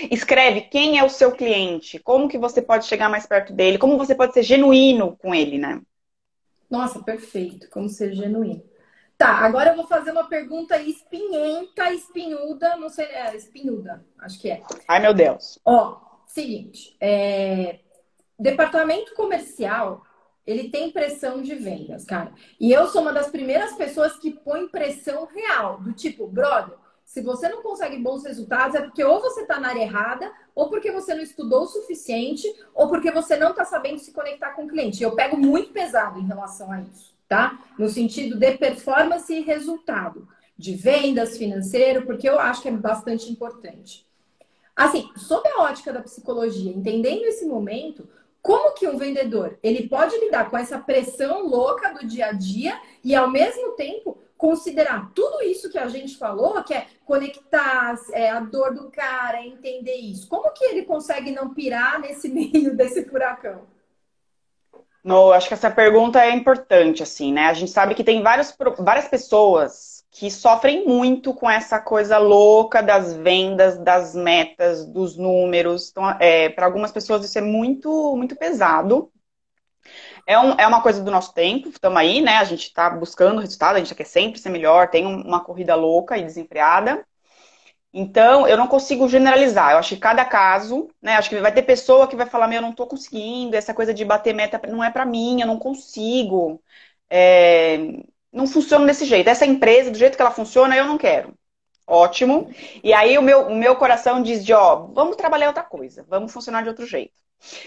Escreve 0.09 0.61
quem 0.61 0.97
é 0.97 1.03
o 1.03 1.09
seu 1.09 1.31
cliente, 1.31 1.99
como 1.99 2.27
que 2.27 2.37
você 2.37 2.61
pode 2.61 2.85
chegar 2.85 3.09
mais 3.09 3.25
perto 3.25 3.53
dele, 3.53 3.77
como 3.77 3.97
você 3.97 4.15
pode 4.15 4.33
ser 4.33 4.41
genuíno 4.41 5.15
com 5.17 5.35
ele, 5.35 5.57
né? 5.59 5.81
Nossa, 6.69 7.03
perfeito, 7.03 7.69
como 7.69 7.87
ser 7.87 8.13
genuíno. 8.13 8.63
Tá, 9.15 9.29
agora 9.29 9.71
eu 9.71 9.75
vou 9.75 9.85
fazer 9.85 10.11
uma 10.11 10.27
pergunta 10.27 10.81
espinhenta, 10.81 11.93
espinhuda, 11.93 12.75
não 12.77 12.89
sei, 12.89 13.05
é, 13.05 13.35
espinhuda, 13.35 14.03
acho 14.19 14.39
que 14.39 14.49
é. 14.49 14.63
Ai, 14.87 14.99
meu 14.99 15.13
Deus. 15.13 15.59
Ó, 15.63 16.01
seguinte, 16.25 16.97
é, 16.99 17.79
departamento 18.39 19.13
comercial 19.13 20.03
ele 20.45 20.69
tem 20.69 20.91
pressão 20.91 21.41
de 21.41 21.55
vendas, 21.55 22.03
cara. 22.03 22.31
E 22.59 22.71
eu 22.71 22.87
sou 22.87 23.01
uma 23.01 23.13
das 23.13 23.27
primeiras 23.27 23.73
pessoas 23.73 24.17
que 24.17 24.31
põe 24.31 24.67
pressão 24.67 25.25
real, 25.25 25.79
do 25.79 25.93
tipo, 25.93 26.27
brother, 26.27 26.75
se 27.05 27.21
você 27.21 27.47
não 27.47 27.61
consegue 27.61 27.97
bons 27.97 28.23
resultados, 28.23 28.75
é 28.75 28.81
porque 28.81 29.03
ou 29.03 29.21
você 29.21 29.41
está 29.41 29.59
na 29.59 29.69
área 29.69 29.81
errada, 29.81 30.31
ou 30.55 30.69
porque 30.69 30.91
você 30.91 31.13
não 31.13 31.21
estudou 31.21 31.63
o 31.63 31.67
suficiente, 31.67 32.47
ou 32.73 32.89
porque 32.89 33.11
você 33.11 33.35
não 33.35 33.51
está 33.51 33.63
sabendo 33.63 33.99
se 33.99 34.11
conectar 34.11 34.51
com 34.51 34.65
o 34.65 34.67
cliente. 34.67 35.03
Eu 35.03 35.15
pego 35.15 35.37
muito 35.37 35.71
pesado 35.71 36.19
em 36.19 36.25
relação 36.25 36.71
a 36.71 36.81
isso, 36.81 37.13
tá? 37.27 37.59
No 37.77 37.87
sentido 37.87 38.37
de 38.37 38.57
performance 38.57 39.31
e 39.31 39.41
resultado, 39.41 40.27
de 40.57 40.75
vendas, 40.75 41.37
financeiro, 41.37 42.05
porque 42.05 42.27
eu 42.27 42.39
acho 42.39 42.61
que 42.61 42.69
é 42.69 42.71
bastante 42.71 43.31
importante. 43.31 44.07
Assim, 44.75 45.07
sob 45.15 45.47
a 45.49 45.61
ótica 45.63 45.93
da 45.93 46.01
psicologia, 46.01 46.71
entendendo 46.71 47.25
esse 47.25 47.45
momento, 47.45 48.07
como 48.43 48.73
que 48.73 48.85
um 48.87 48.97
vendedor 48.97 49.57
ele 49.63 49.87
pode 49.87 50.15
lidar 50.19 50.49
com 50.49 50.57
essa 50.57 50.77
pressão 50.77 51.47
louca 51.47 51.93
do 51.93 52.05
dia 52.05 52.27
a 52.27 52.31
dia 52.33 52.77
e 53.01 53.15
ao 53.15 53.29
mesmo 53.29 53.71
tempo 53.71 54.21
considerar 54.37 55.09
tudo 55.15 55.41
isso 55.41 55.69
que 55.69 55.77
a 55.77 55.87
gente 55.87 56.17
falou, 56.17 56.61
que 56.63 56.73
é 56.73 56.85
conectar 57.05 57.95
é, 58.11 58.29
a 58.29 58.41
dor 58.41 58.73
do 58.73 58.91
cara, 58.91 59.41
entender 59.41 59.95
isso. 59.95 60.27
Como 60.27 60.51
que 60.51 60.65
ele 60.65 60.83
consegue 60.83 61.31
não 61.31 61.53
pirar 61.53 62.01
nesse 62.01 62.27
meio 62.27 62.75
desse 62.75 63.05
furacão? 63.05 63.61
No, 65.01 65.31
acho 65.31 65.47
que 65.47 65.53
essa 65.53 65.71
pergunta 65.71 66.21
é 66.21 66.31
importante, 66.31 67.01
assim, 67.01 67.31
né? 67.31 67.45
A 67.45 67.53
gente 67.53 67.71
sabe 67.71 67.95
que 67.95 68.03
tem 68.03 68.21
vários, 68.21 68.53
várias 68.79 69.07
pessoas 69.07 69.92
que 70.13 70.29
sofrem 70.29 70.85
muito 70.85 71.33
com 71.33 71.49
essa 71.49 71.79
coisa 71.81 72.19
louca 72.19 72.83
das 72.83 73.13
vendas, 73.15 73.79
das 73.79 74.13
metas, 74.13 74.85
dos 74.85 75.17
números. 75.17 75.89
Então, 75.89 76.07
é, 76.19 76.49
para 76.49 76.67
algumas 76.67 76.91
pessoas 76.91 77.25
isso 77.25 77.37
é 77.39 77.41
muito, 77.41 78.15
muito 78.15 78.35
pesado. 78.35 79.11
É, 80.27 80.37
um, 80.39 80.53
é 80.53 80.67
uma 80.67 80.81
coisa 80.83 81.03
do 81.03 81.09
nosso 81.11 81.33
tempo, 81.33 81.69
estamos 81.69 81.97
aí, 81.97 82.21
né? 82.21 82.37
A 82.37 82.43
gente 82.43 82.67
está 82.67 82.91
buscando 82.91 83.41
resultado, 83.41 83.75
a 83.75 83.79
gente 83.79 83.95
quer 83.95 84.05
sempre 84.05 84.39
ser 84.39 84.49
melhor, 84.49 84.87
tem 84.89 85.05
uma 85.05 85.43
corrida 85.43 85.73
louca 85.75 86.15
e 86.15 86.23
desenfreada. 86.23 87.03
Então, 87.91 88.47
eu 88.47 88.57
não 88.57 88.67
consigo 88.67 89.07
generalizar. 89.09 89.71
Eu 89.71 89.77
acho 89.79 89.95
que 89.95 90.01
cada 90.01 90.23
caso, 90.25 90.89
né? 91.01 91.15
Acho 91.15 91.29
que 91.29 91.39
vai 91.39 91.51
ter 91.53 91.63
pessoa 91.63 92.07
que 92.07 92.15
vai 92.15 92.27
falar, 92.27 92.47
meu, 92.47 92.57
eu 92.57 92.61
não 92.61 92.71
estou 92.71 92.87
conseguindo, 92.87 93.55
essa 93.55 93.73
coisa 93.73 93.93
de 93.93 94.05
bater 94.05 94.33
meta 94.33 94.61
não 94.67 94.83
é 94.83 94.91
para 94.91 95.05
mim, 95.05 95.41
eu 95.41 95.47
não 95.47 95.57
consigo. 95.59 96.61
É, 97.09 97.77
não 98.33 98.47
funciona 98.47 98.85
desse 98.85 99.05
jeito. 99.05 99.29
Essa 99.29 99.45
empresa, 99.45 99.91
do 99.91 99.97
jeito 99.97 100.15
que 100.15 100.21
ela 100.21 100.31
funciona, 100.31 100.75
eu 100.75 100.85
não 100.85 100.97
quero. 100.97 101.33
Ótimo. 101.85 102.49
E 102.83 102.93
aí 102.93 103.17
o 103.17 103.21
meu, 103.21 103.47
o 103.47 103.55
meu 103.55 103.75
coração 103.75 104.21
diz 104.21 104.43
de, 104.43 104.53
ó, 104.53 104.87
vamos 104.87 105.15
trabalhar 105.15 105.47
outra 105.47 105.63
coisa, 105.63 106.05
vamos 106.07 106.31
funcionar 106.33 106.63
de 106.63 106.69
outro 106.69 106.85
jeito. 106.85 107.13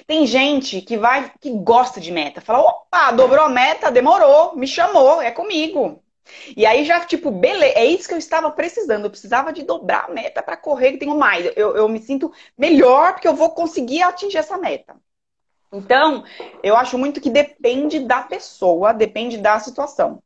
Tem 0.07 0.27
gente 0.27 0.81
que 0.81 0.97
vai, 0.97 1.31
que 1.39 1.51
gosta 1.51 2.01
de 2.01 2.11
meta, 2.11 2.41
fala, 2.41 2.61
opa, 2.61 3.13
dobrou 3.13 3.45
a 3.45 3.49
meta, 3.49 3.91
demorou, 3.91 4.57
me 4.57 4.67
chamou, 4.67 5.21
é 5.21 5.31
comigo. 5.31 6.03
E 6.57 6.67
aí 6.67 6.85
já, 6.85 7.05
tipo, 7.05 7.31
beleza, 7.31 7.79
é 7.79 7.85
isso 7.85 8.09
que 8.09 8.15
eu 8.15 8.19
estava 8.19 8.51
precisando. 8.51 9.05
Eu 9.05 9.11
precisava 9.11 9.53
de 9.53 9.63
dobrar 9.63 10.07
a 10.07 10.13
meta 10.13 10.43
para 10.43 10.57
correr, 10.57 10.93
que 10.93 10.99
tenho 10.99 11.17
mais. 11.17 11.45
Eu, 11.55 11.77
eu 11.77 11.89
me 11.89 12.01
sinto 12.01 12.33
melhor 12.59 13.13
porque 13.13 13.29
eu 13.29 13.35
vou 13.35 13.51
conseguir 13.51 14.03
atingir 14.03 14.39
essa 14.39 14.59
meta. 14.59 14.97
Então, 15.71 16.25
eu 16.63 16.75
acho 16.75 16.97
muito 16.97 17.21
que 17.21 17.29
depende 17.29 18.01
da 18.01 18.23
pessoa, 18.23 18.95
depende 18.95 19.37
da 19.37 19.61
situação 19.61 20.23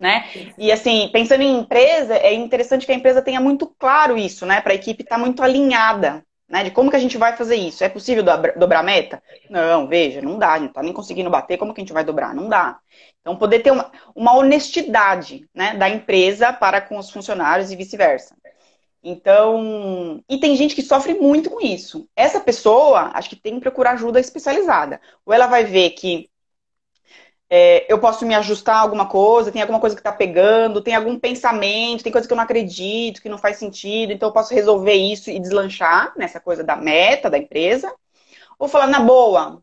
né? 0.00 0.24
E 0.56 0.72
assim, 0.72 1.10
pensando 1.12 1.42
em 1.42 1.58
empresa, 1.58 2.16
é 2.16 2.32
interessante 2.32 2.86
que 2.86 2.92
a 2.92 2.94
empresa 2.94 3.20
tenha 3.20 3.40
muito 3.40 3.66
claro 3.78 4.16
isso, 4.16 4.46
né? 4.46 4.62
Para 4.62 4.72
a 4.72 4.74
equipe 4.74 5.02
estar 5.02 5.16
tá 5.16 5.20
muito 5.20 5.42
alinhada, 5.42 6.24
né? 6.48 6.64
De 6.64 6.70
como 6.70 6.90
que 6.90 6.96
a 6.96 7.00
gente 7.00 7.18
vai 7.18 7.36
fazer 7.36 7.56
isso. 7.56 7.84
É 7.84 7.88
possível 7.88 8.24
dobrar 8.56 8.82
meta? 8.82 9.22
Não, 9.50 9.86
veja, 9.86 10.22
não 10.22 10.38
dá, 10.38 10.54
a 10.54 10.58
gente 10.58 10.68
não 10.68 10.72
tá 10.72 10.82
nem 10.82 10.94
conseguindo 10.94 11.28
bater, 11.28 11.58
como 11.58 11.74
que 11.74 11.82
a 11.82 11.84
gente 11.84 11.92
vai 11.92 12.02
dobrar? 12.02 12.34
Não 12.34 12.48
dá. 12.48 12.78
Então, 13.20 13.36
poder 13.36 13.60
ter 13.60 13.70
uma, 13.70 13.92
uma 14.16 14.34
honestidade 14.34 15.46
né, 15.54 15.76
da 15.76 15.88
empresa 15.90 16.50
para 16.50 16.80
com 16.80 16.96
os 16.96 17.10
funcionários 17.10 17.70
e 17.70 17.76
vice-versa. 17.76 18.34
Então, 19.02 20.22
e 20.28 20.38
tem 20.38 20.56
gente 20.56 20.74
que 20.74 20.82
sofre 20.82 21.14
muito 21.14 21.50
com 21.50 21.60
isso. 21.60 22.08
Essa 22.16 22.40
pessoa, 22.40 23.10
acho 23.14 23.28
que 23.28 23.36
tem 23.36 23.54
que 23.54 23.60
procurar 23.60 23.92
ajuda 23.92 24.20
especializada. 24.20 25.00
Ou 25.24 25.32
ela 25.32 25.46
vai 25.46 25.64
ver 25.64 25.90
que 25.90 26.29
é, 27.50 27.92
eu 27.92 27.98
posso 27.98 28.24
me 28.24 28.34
ajustar 28.34 28.76
a 28.76 28.80
alguma 28.80 29.06
coisa, 29.06 29.50
tem 29.50 29.60
alguma 29.60 29.80
coisa 29.80 29.96
que 29.96 30.00
está 30.00 30.12
pegando, 30.12 30.80
tem 30.80 30.94
algum 30.94 31.18
pensamento, 31.18 32.04
tem 32.04 32.12
coisa 32.12 32.26
que 32.28 32.32
eu 32.32 32.36
não 32.36 32.44
acredito, 32.44 33.20
que 33.20 33.28
não 33.28 33.36
faz 33.38 33.56
sentido, 33.56 34.12
então 34.12 34.28
eu 34.28 34.32
posso 34.32 34.54
resolver 34.54 34.94
isso 34.94 35.30
e 35.30 35.40
deslanchar 35.40 36.12
nessa 36.16 36.38
coisa 36.38 36.62
da 36.62 36.76
meta 36.76 37.28
da 37.28 37.36
empresa. 37.36 37.92
Ou 38.56 38.68
falar, 38.68 38.86
na 38.86 39.00
boa, 39.00 39.60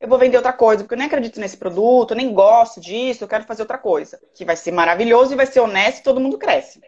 eu 0.00 0.08
vou 0.08 0.18
vender 0.18 0.36
outra 0.36 0.52
coisa, 0.52 0.84
porque 0.84 0.94
eu 0.94 0.98
nem 0.98 1.08
acredito 1.08 1.40
nesse 1.40 1.56
produto, 1.56 2.12
eu 2.12 2.16
nem 2.16 2.32
gosto 2.32 2.80
disso, 2.80 3.24
eu 3.24 3.28
quero 3.28 3.44
fazer 3.44 3.62
outra 3.62 3.78
coisa. 3.78 4.20
Que 4.34 4.44
vai 4.44 4.56
ser 4.56 4.72
maravilhoso 4.72 5.32
e 5.32 5.36
vai 5.36 5.46
ser 5.46 5.60
honesto 5.60 6.00
e 6.00 6.02
todo 6.04 6.20
mundo 6.20 6.38
cresce. 6.38 6.80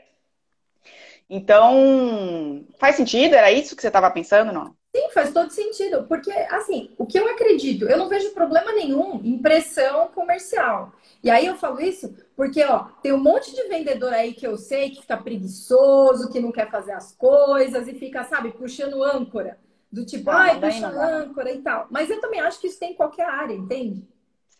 Então, 1.29 2.65
faz 2.79 2.97
sentido? 2.97 3.35
Era 3.35 3.51
isso 3.53 3.75
que 3.75 3.83
você 3.83 3.89
estava 3.89 4.11
pensando, 4.11 4.53
não? 4.53 4.78
Sim, 4.95 5.11
faz 5.11 5.33
todo 5.33 5.51
sentido. 5.51 6.05
Porque, 6.09 6.31
assim, 6.51 6.91
o 6.99 7.07
que 7.07 7.19
eu 7.19 7.29
acredito, 7.29 7.85
eu 7.89 7.99
não 7.99 8.09
vejo 8.09 8.31
problema 8.33 8.73
nenhum 8.73 9.21
em 9.25 9.39
pressão 9.39 10.09
comercial. 10.09 10.93
E 11.23 11.31
aí 11.31 11.47
eu 11.47 11.57
falo 11.57 11.81
isso 11.81 12.15
porque, 12.37 12.63
ó, 12.65 12.85
tem 13.03 13.13
um 13.13 13.19
monte 13.23 13.55
de 13.55 13.69
vendedor 13.69 14.13
aí 14.13 14.33
que 14.33 14.47
eu 14.47 14.57
sei 14.57 14.91
que 14.91 15.01
fica 15.03 15.17
preguiçoso, 15.17 16.31
que 16.31 16.41
não 16.41 16.53
quer 16.53 16.71
fazer 16.71 16.93
as 16.93 17.13
coisas 17.15 17.87
e 17.89 17.95
fica, 17.95 18.25
sabe, 18.25 18.53
puxando 18.53 19.03
âncora. 19.03 19.59
Do 19.91 20.05
tipo, 20.05 20.31
ah, 20.31 20.43
ai, 20.43 20.61
puxa 20.61 20.87
âncora 20.89 21.51
e 21.51 21.63
tal. 21.63 21.87
Mas 21.91 22.11
eu 22.11 22.21
também 22.21 22.41
acho 22.41 22.61
que 22.61 22.67
isso 22.67 22.79
tem 22.79 22.93
em 22.93 22.95
qualquer 22.97 23.27
área, 23.27 23.55
entende? 23.55 24.07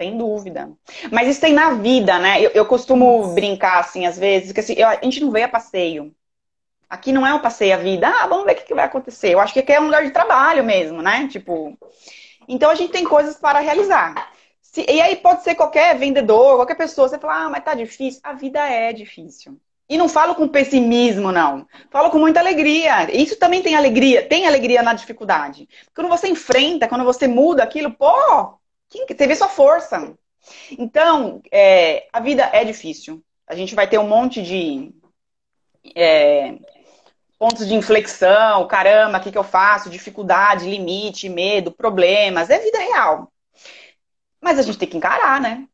Sem 0.01 0.17
dúvida. 0.17 0.71
Mas 1.13 1.29
isso 1.29 1.41
tem 1.41 1.53
na 1.53 1.73
vida, 1.75 2.19
né? 2.19 2.41
Eu, 2.41 2.51
eu 2.51 2.67
costumo 2.67 3.35
brincar, 3.35 3.81
assim, 3.81 4.07
às 4.07 4.17
vezes, 4.19 4.53
que 4.53 4.61
assim, 4.61 4.75
eu, 4.75 4.87
a 4.89 4.95
gente 5.03 5.21
não 5.21 5.31
veio 5.31 5.47
a 5.47 5.49
passeio. 5.49 6.15
Aqui 6.89 7.13
não 7.13 7.27
é 7.27 7.35
um 7.35 7.41
passeio 7.41 7.75
a 7.75 7.79
vida. 7.79 8.09
Ah, 8.09 8.27
vamos 8.27 8.47
ver 8.47 8.53
o 8.53 8.57
que, 8.57 8.75
vai 8.75 8.85
acontecer. 8.85 9.33
Eu 9.33 9.41
acho 9.41 9.53
que 9.53 9.61
aqui 9.61 9.73
é 9.73 9.81
um 9.81 9.87
lugar 9.87 10.05
de 10.05 10.11
trabalho 10.11 10.65
mesmo, 10.65 11.03
né? 11.03 11.29
Tipo. 11.29 11.77
Então 12.49 12.71
a 12.71 12.75
gente 12.75 12.93
tem 12.93 13.05
coisas 13.05 13.37
para 13.37 13.59
realizar. 13.59 14.33
Se, 14.63 14.85
e 14.89 15.01
aí 15.01 15.17
pode 15.17 15.43
ser 15.43 15.55
qualquer 15.55 15.99
vendedor, 15.99 16.57
qualquer 16.57 16.77
pessoa. 16.77 17.09
Você 17.09 17.19
fala, 17.19 17.45
ah, 17.45 17.51
mas 17.51 17.65
tá 17.65 17.75
difícil. 17.75 18.21
A 18.23 18.33
vida 18.33 18.61
é 18.67 18.93
difícil. 18.93 19.61
E 19.89 19.97
não 19.97 20.09
falo 20.09 20.35
com 20.35 20.47
pessimismo, 20.49 21.33
não. 21.33 21.67
Falo 21.91 22.11
com 22.11 22.19
muita 22.19 22.41
alegria. 22.41 23.11
Isso 23.15 23.39
também 23.39 23.63
tem 23.63 23.75
alegria. 23.75 24.27
Tem 24.27 24.47
alegria 24.47 24.83
na 24.83 24.93
dificuldade. 24.93 25.69
Quando 25.95 26.09
você 26.09 26.29
enfrenta, 26.29 26.89
quando 26.89 27.05
você 27.05 27.27
muda 27.27 27.63
aquilo, 27.63 27.93
pô, 27.93 28.59
você 28.91 29.27
vê 29.27 29.35
sua 29.35 29.49
força. 29.49 30.15
Então, 30.79 31.43
é, 31.51 32.07
a 32.13 32.21
vida 32.21 32.49
é 32.53 32.65
difícil. 32.65 33.23
A 33.47 33.55
gente 33.55 33.75
vai 33.75 33.89
ter 33.89 33.99
um 33.99 34.07
monte 34.07 34.43
de 34.43 34.93
é, 35.95 36.59
pontos 37.39 37.67
de 37.67 37.75
inflexão, 37.75 38.67
caramba, 38.67 39.19
o 39.19 39.21
que, 39.21 39.31
que 39.31 39.39
eu 39.39 39.45
faço? 39.45 39.89
Dificuldade, 39.89 40.69
limite, 40.69 41.29
medo, 41.29 41.71
problemas. 41.71 42.51
É 42.51 42.59
vida 42.59 42.79
real. 42.79 43.33
Mas 44.41 44.59
a 44.59 44.63
gente 44.63 44.79
tem 44.79 44.89
que 44.89 44.97
encarar, 44.97 45.41
né? 45.41 45.67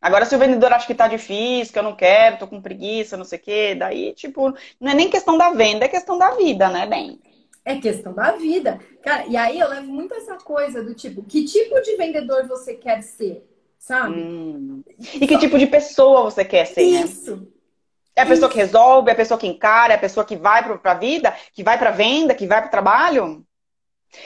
Agora, 0.00 0.24
se 0.24 0.34
o 0.34 0.38
vendedor 0.38 0.72
acha 0.72 0.86
que 0.86 0.94
tá 0.94 1.06
difícil, 1.06 1.72
que 1.72 1.78
eu 1.78 1.82
não 1.82 1.94
quero, 1.94 2.38
tô 2.38 2.48
com 2.48 2.60
preguiça, 2.60 3.16
não 3.16 3.24
sei 3.24 3.38
o 3.38 3.42
quê, 3.42 3.74
daí, 3.74 4.12
tipo, 4.14 4.52
não 4.80 4.90
é 4.90 4.94
nem 4.94 5.08
questão 5.08 5.38
da 5.38 5.50
venda, 5.52 5.84
é 5.84 5.88
questão 5.88 6.18
da 6.18 6.30
vida, 6.32 6.68
né, 6.68 6.86
bem? 6.86 7.20
É 7.64 7.76
questão 7.76 8.12
da 8.12 8.32
vida. 8.32 8.80
Cara, 9.00 9.26
e 9.28 9.36
aí 9.36 9.60
eu 9.60 9.68
levo 9.68 9.86
muito 9.86 10.12
essa 10.14 10.36
coisa 10.38 10.82
do 10.82 10.92
tipo, 10.94 11.22
que 11.22 11.44
tipo 11.44 11.80
de 11.80 11.96
vendedor 11.96 12.48
você 12.48 12.74
quer 12.74 13.00
ser, 13.02 13.48
sabe? 13.78 14.18
Hum. 14.18 14.82
E 15.14 15.24
que 15.24 15.38
tipo 15.38 15.56
de 15.56 15.68
pessoa 15.68 16.24
você 16.24 16.44
quer 16.44 16.66
ser, 16.66 16.82
né? 16.82 17.02
Isso. 17.02 17.36
Né? 17.36 17.46
É 18.14 18.22
a 18.22 18.26
pessoa 18.26 18.50
que 18.50 18.58
resolve, 18.58 19.08
é 19.08 19.12
a 19.12 19.16
pessoa 19.16 19.38
que 19.38 19.46
encara, 19.46 19.94
é 19.94 19.96
a 19.96 20.00
pessoa 20.00 20.24
que 20.24 20.36
vai 20.36 20.62
para 20.62 20.92
a 20.92 20.94
vida, 20.94 21.34
que 21.52 21.62
vai 21.62 21.78
para 21.78 21.88
a 21.88 21.92
venda, 21.92 22.34
que 22.34 22.46
vai 22.46 22.60
para 22.60 22.68
o 22.68 22.70
trabalho? 22.70 23.46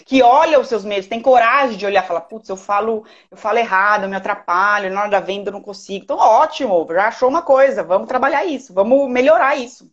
Que 0.04 0.20
olha 0.22 0.58
os 0.58 0.66
seus 0.68 0.84
medos, 0.84 1.08
tem 1.08 1.22
coragem 1.22 1.76
de 1.76 1.86
olhar 1.86 2.02
e 2.02 2.06
falar, 2.06 2.22
putz, 2.22 2.48
eu 2.48 2.56
falo, 2.56 3.06
eu 3.30 3.36
falo 3.36 3.58
errado, 3.58 4.02
eu 4.02 4.08
me 4.08 4.16
atrapalho, 4.16 4.92
na 4.92 5.02
hora 5.02 5.10
da 5.10 5.20
venda 5.20 5.50
eu 5.50 5.52
não 5.52 5.62
consigo. 5.62 6.02
Então, 6.02 6.16
ótimo, 6.18 6.84
já 6.90 7.06
achou 7.06 7.28
uma 7.28 7.42
coisa, 7.42 7.84
vamos 7.84 8.08
trabalhar 8.08 8.44
isso, 8.44 8.74
vamos 8.74 9.08
melhorar 9.08 9.54
isso. 9.56 9.88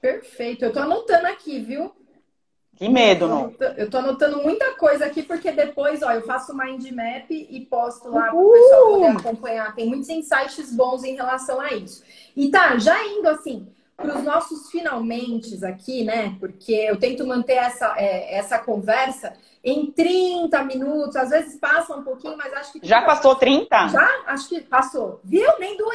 Perfeito, 0.00 0.64
eu 0.64 0.72
tô 0.72 0.78
anotando 0.78 1.26
aqui, 1.26 1.58
viu? 1.58 1.92
Que 2.80 2.88
medo, 2.88 3.28
não. 3.28 3.54
Eu 3.76 3.90
tô 3.90 3.98
anotando 3.98 4.42
muita 4.42 4.70
coisa 4.70 5.04
aqui, 5.04 5.22
porque 5.22 5.52
depois, 5.52 6.02
ó, 6.02 6.12
eu 6.12 6.22
faço 6.22 6.56
mind 6.56 6.90
map 6.92 7.30
e 7.30 7.60
posto 7.68 8.08
lá 8.08 8.30
para 8.30 8.34
o 8.34 8.50
pessoal 8.50 8.86
poder 8.86 9.06
acompanhar. 9.18 9.74
Tem 9.74 9.86
muitos 9.86 10.08
insights 10.08 10.74
bons 10.74 11.04
em 11.04 11.14
relação 11.14 11.60
a 11.60 11.74
isso. 11.74 12.02
E 12.34 12.50
tá, 12.50 12.78
já 12.78 13.04
indo 13.04 13.28
assim, 13.28 13.68
para 13.94 14.16
os 14.16 14.24
nossos 14.24 14.70
finalmente 14.70 15.62
aqui, 15.62 16.04
né? 16.04 16.34
Porque 16.40 16.72
eu 16.72 16.98
tento 16.98 17.26
manter 17.26 17.56
essa, 17.56 17.94
é, 17.98 18.34
essa 18.34 18.58
conversa 18.58 19.34
em 19.62 19.92
30 19.92 20.64
minutos, 20.64 21.16
às 21.16 21.28
vezes 21.28 21.60
passa 21.60 21.94
um 21.94 22.02
pouquinho, 22.02 22.34
mas 22.34 22.50
acho 22.54 22.72
que. 22.72 22.80
Já 22.82 23.02
passou 23.02 23.36
30? 23.36 23.88
Já? 23.88 24.22
Acho 24.24 24.48
que 24.48 24.62
passou. 24.62 25.20
Viu? 25.22 25.46
Nem 25.58 25.76
doeu. 25.76 25.90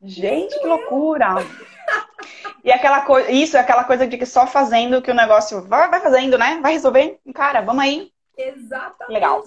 Gente, 0.00 0.30
Nem 0.30 0.48
que 0.48 0.60
doeu. 0.60 0.76
loucura! 0.76 1.44
E 2.64 2.72
aquela 2.72 3.02
coisa, 3.02 3.30
isso 3.30 3.58
é 3.58 3.60
aquela 3.60 3.84
coisa 3.84 4.06
de 4.06 4.16
que 4.16 4.24
só 4.24 4.46
fazendo 4.46 5.02
que 5.02 5.10
o 5.10 5.14
negócio 5.14 5.60
vai, 5.62 5.90
vai 5.90 6.00
fazendo, 6.00 6.38
né? 6.38 6.58
Vai 6.62 6.72
resolver. 6.72 7.20
Cara, 7.34 7.60
vamos 7.60 7.84
aí. 7.84 8.10
Exatamente. 8.38 9.12
Legal. 9.12 9.44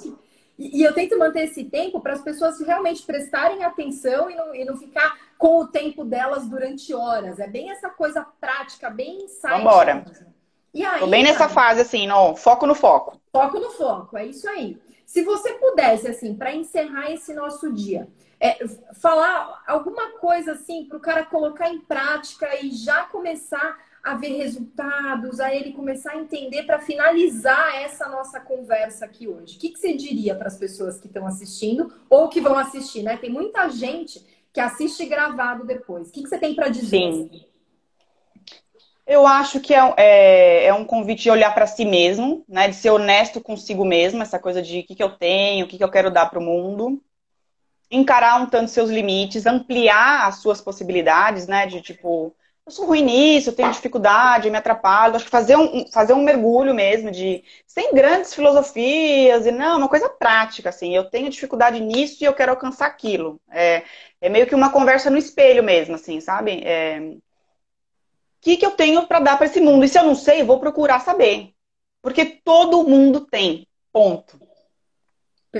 E, 0.57 0.79
e 0.79 0.83
eu 0.83 0.93
tento 0.93 1.17
manter 1.17 1.45
esse 1.45 1.63
tempo 1.63 1.99
para 1.99 2.13
as 2.13 2.21
pessoas 2.21 2.61
realmente 2.61 3.01
prestarem 3.01 3.63
atenção 3.63 4.29
e 4.29 4.35
não, 4.35 4.55
e 4.55 4.63
não 4.63 4.77
ficar 4.77 5.17
com 5.35 5.57
o 5.59 5.67
tempo 5.67 6.05
delas 6.05 6.47
durante 6.47 6.93
horas. 6.93 7.39
É 7.39 7.47
bem 7.47 7.71
essa 7.71 7.89
coisa 7.89 8.23
prática, 8.39 8.87
bem 8.91 9.23
insight. 9.23 9.57
Vambora. 9.57 10.05
E 10.71 10.85
aí, 10.85 10.99
Tô 10.99 11.07
bem 11.07 11.23
nessa 11.23 11.49
fase, 11.49 11.81
assim, 11.81 12.05
no, 12.05 12.35
foco 12.35 12.67
no 12.67 12.75
foco. 12.75 13.19
Foco 13.31 13.59
no 13.59 13.71
foco, 13.71 14.15
é 14.15 14.27
isso 14.27 14.47
aí. 14.47 14.77
Se 15.07 15.23
você 15.23 15.53
pudesse, 15.53 16.07
assim, 16.07 16.35
para 16.35 16.53
encerrar 16.53 17.11
esse 17.11 17.33
nosso 17.33 17.73
dia, 17.73 18.07
é, 18.39 18.67
falar 18.99 19.63
alguma 19.67 20.11
coisa, 20.19 20.53
assim, 20.53 20.85
para 20.85 20.97
o 20.97 21.01
cara 21.01 21.25
colocar 21.25 21.69
em 21.69 21.79
prática 21.79 22.47
e 22.63 22.71
já 22.71 23.03
começar 23.03 23.77
a 24.03 24.15
ver 24.15 24.37
resultados, 24.37 25.39
a 25.39 25.53
ele 25.53 25.73
começar 25.73 26.11
a 26.11 26.17
entender 26.17 26.63
para 26.63 26.79
finalizar 26.79 27.75
essa 27.81 28.07
nossa 28.07 28.39
conversa 28.39 29.05
aqui 29.05 29.27
hoje. 29.27 29.57
O 29.57 29.59
que, 29.59 29.69
que 29.69 29.79
você 29.79 29.93
diria 29.93 30.33
para 30.33 30.47
as 30.47 30.57
pessoas 30.57 30.99
que 30.99 31.07
estão 31.07 31.27
assistindo 31.27 31.91
ou 32.09 32.29
que 32.29 32.39
vão 32.39 32.57
assistir, 32.57 33.03
né? 33.03 33.17
Tem 33.17 33.29
muita 33.29 33.67
gente 33.69 34.25
que 34.53 34.61
assiste 34.61 35.05
gravado 35.05 35.65
depois. 35.65 36.07
O 36.07 36.11
que, 36.11 36.23
que 36.23 36.29
você 36.29 36.37
tem 36.37 36.55
para 36.55 36.69
dizer? 36.69 36.87
Sim. 36.87 37.29
Eu 39.05 39.25
acho 39.25 39.59
que 39.59 39.73
é, 39.73 39.93
é, 39.97 40.65
é 40.65 40.73
um 40.73 40.85
convite 40.85 41.23
de 41.23 41.31
olhar 41.31 41.53
para 41.53 41.67
si 41.67 41.85
mesmo, 41.85 42.45
né? 42.47 42.67
De 42.67 42.75
ser 42.75 42.91
honesto 42.91 43.41
consigo 43.41 43.83
mesmo, 43.83 44.21
essa 44.21 44.39
coisa 44.39 44.61
de 44.61 44.79
o 44.79 44.83
que, 44.83 44.95
que 44.95 45.03
eu 45.03 45.09
tenho, 45.09 45.65
o 45.65 45.67
que, 45.67 45.77
que 45.77 45.83
eu 45.83 45.91
quero 45.91 46.11
dar 46.11 46.29
para 46.29 46.39
o 46.39 46.41
mundo. 46.41 47.01
Encarar 47.89 48.41
um 48.41 48.45
tanto 48.47 48.69
seus 48.69 48.89
limites, 48.89 49.45
ampliar 49.45 50.27
as 50.27 50.37
suas 50.41 50.61
possibilidades, 50.61 51.47
né? 51.47 51.65
De 51.67 51.81
tipo, 51.81 52.35
eu 52.65 52.71
sou 52.71 52.85
ruim 52.85 53.01
nisso, 53.01 53.49
eu 53.49 53.55
tenho 53.55 53.71
dificuldade, 53.71 54.47
eu 54.47 54.51
me 54.51 54.57
atrapalho. 54.57 55.15
Acho 55.15 55.25
que 55.25 55.31
fazer 55.31 55.55
um, 55.55 55.85
fazer 55.91 56.13
um 56.13 56.23
mergulho 56.23 56.73
mesmo, 56.73 57.11
de 57.11 57.43
sem 57.65 57.93
grandes 57.93 58.33
filosofias, 58.33 59.45
e 59.45 59.51
não, 59.51 59.77
uma 59.77 59.89
coisa 59.89 60.09
prática, 60.09 60.69
assim, 60.69 60.95
eu 60.95 61.09
tenho 61.09 61.29
dificuldade 61.29 61.79
nisso 61.79 62.17
e 62.21 62.25
eu 62.25 62.33
quero 62.33 62.51
alcançar 62.51 62.87
aquilo. 62.87 63.39
É, 63.49 63.83
é 64.19 64.29
meio 64.29 64.47
que 64.47 64.55
uma 64.55 64.71
conversa 64.71 65.09
no 65.09 65.17
espelho 65.17 65.63
mesmo, 65.63 65.95
assim, 65.95 66.19
sabe? 66.19 66.61
É, 66.65 66.99
que, 68.47 68.55
que 68.55 68.65
eu 68.65 68.71
tenho 68.71 69.05
para 69.05 69.19
dar 69.19 69.37
para 69.37 69.45
esse 69.45 69.59
mundo? 69.59 69.83
E 69.83 69.89
se 69.89 69.99
eu 69.99 70.05
não 70.05 70.15
sei, 70.15 70.41
vou 70.43 70.59
procurar 70.59 70.99
saber. 70.99 71.53
Porque 72.01 72.25
todo 72.25 72.87
mundo 72.87 73.21
tem. 73.21 73.67
Ponto. 73.91 74.39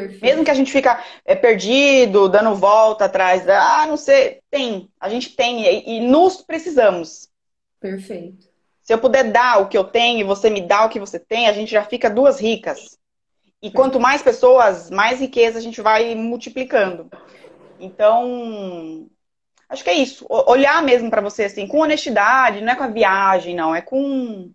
Perfeito. 0.01 0.23
Mesmo 0.23 0.45
que 0.45 0.51
a 0.51 0.53
gente 0.53 0.71
fica 0.71 1.03
é, 1.25 1.35
perdido, 1.35 2.29
dando 2.29 2.55
volta 2.55 3.05
atrás, 3.05 3.47
ah, 3.49 3.85
não 3.87 3.97
sei, 3.97 4.41
tem. 4.49 4.89
A 4.99 5.09
gente 5.09 5.35
tem 5.35 5.65
e, 5.65 5.97
e 5.97 5.99
nos 6.01 6.41
precisamos. 6.41 7.29
Perfeito. 7.79 8.47
Se 8.83 8.93
eu 8.93 8.99
puder 8.99 9.31
dar 9.31 9.61
o 9.61 9.67
que 9.67 9.77
eu 9.77 9.83
tenho 9.83 10.19
e 10.19 10.23
você 10.23 10.49
me 10.49 10.61
dá 10.61 10.85
o 10.85 10.89
que 10.89 10.99
você 10.99 11.19
tem, 11.19 11.47
a 11.47 11.53
gente 11.53 11.71
já 11.71 11.83
fica 11.83 12.09
duas 12.09 12.39
ricas. 12.39 12.97
E 13.61 13.71
quanto 13.71 13.99
mais 13.99 14.21
pessoas, 14.21 14.89
mais 14.89 15.19
riqueza 15.19 15.57
a 15.57 15.61
gente 15.61 15.81
vai 15.81 16.13
multiplicando. 16.15 17.09
Então, 17.79 19.09
Acho 19.69 19.83
que 19.83 19.89
é 19.89 19.95
isso. 19.95 20.25
Olhar 20.29 20.81
mesmo 20.81 21.09
para 21.09 21.21
você 21.21 21.43
assim, 21.45 21.67
com 21.67 21.79
honestidade, 21.79 22.61
não 22.61 22.71
é 22.71 22.75
com 22.75 22.83
a 22.83 22.87
viagem, 22.87 23.55
não, 23.55 23.75
é 23.75 23.81
com 23.81 24.51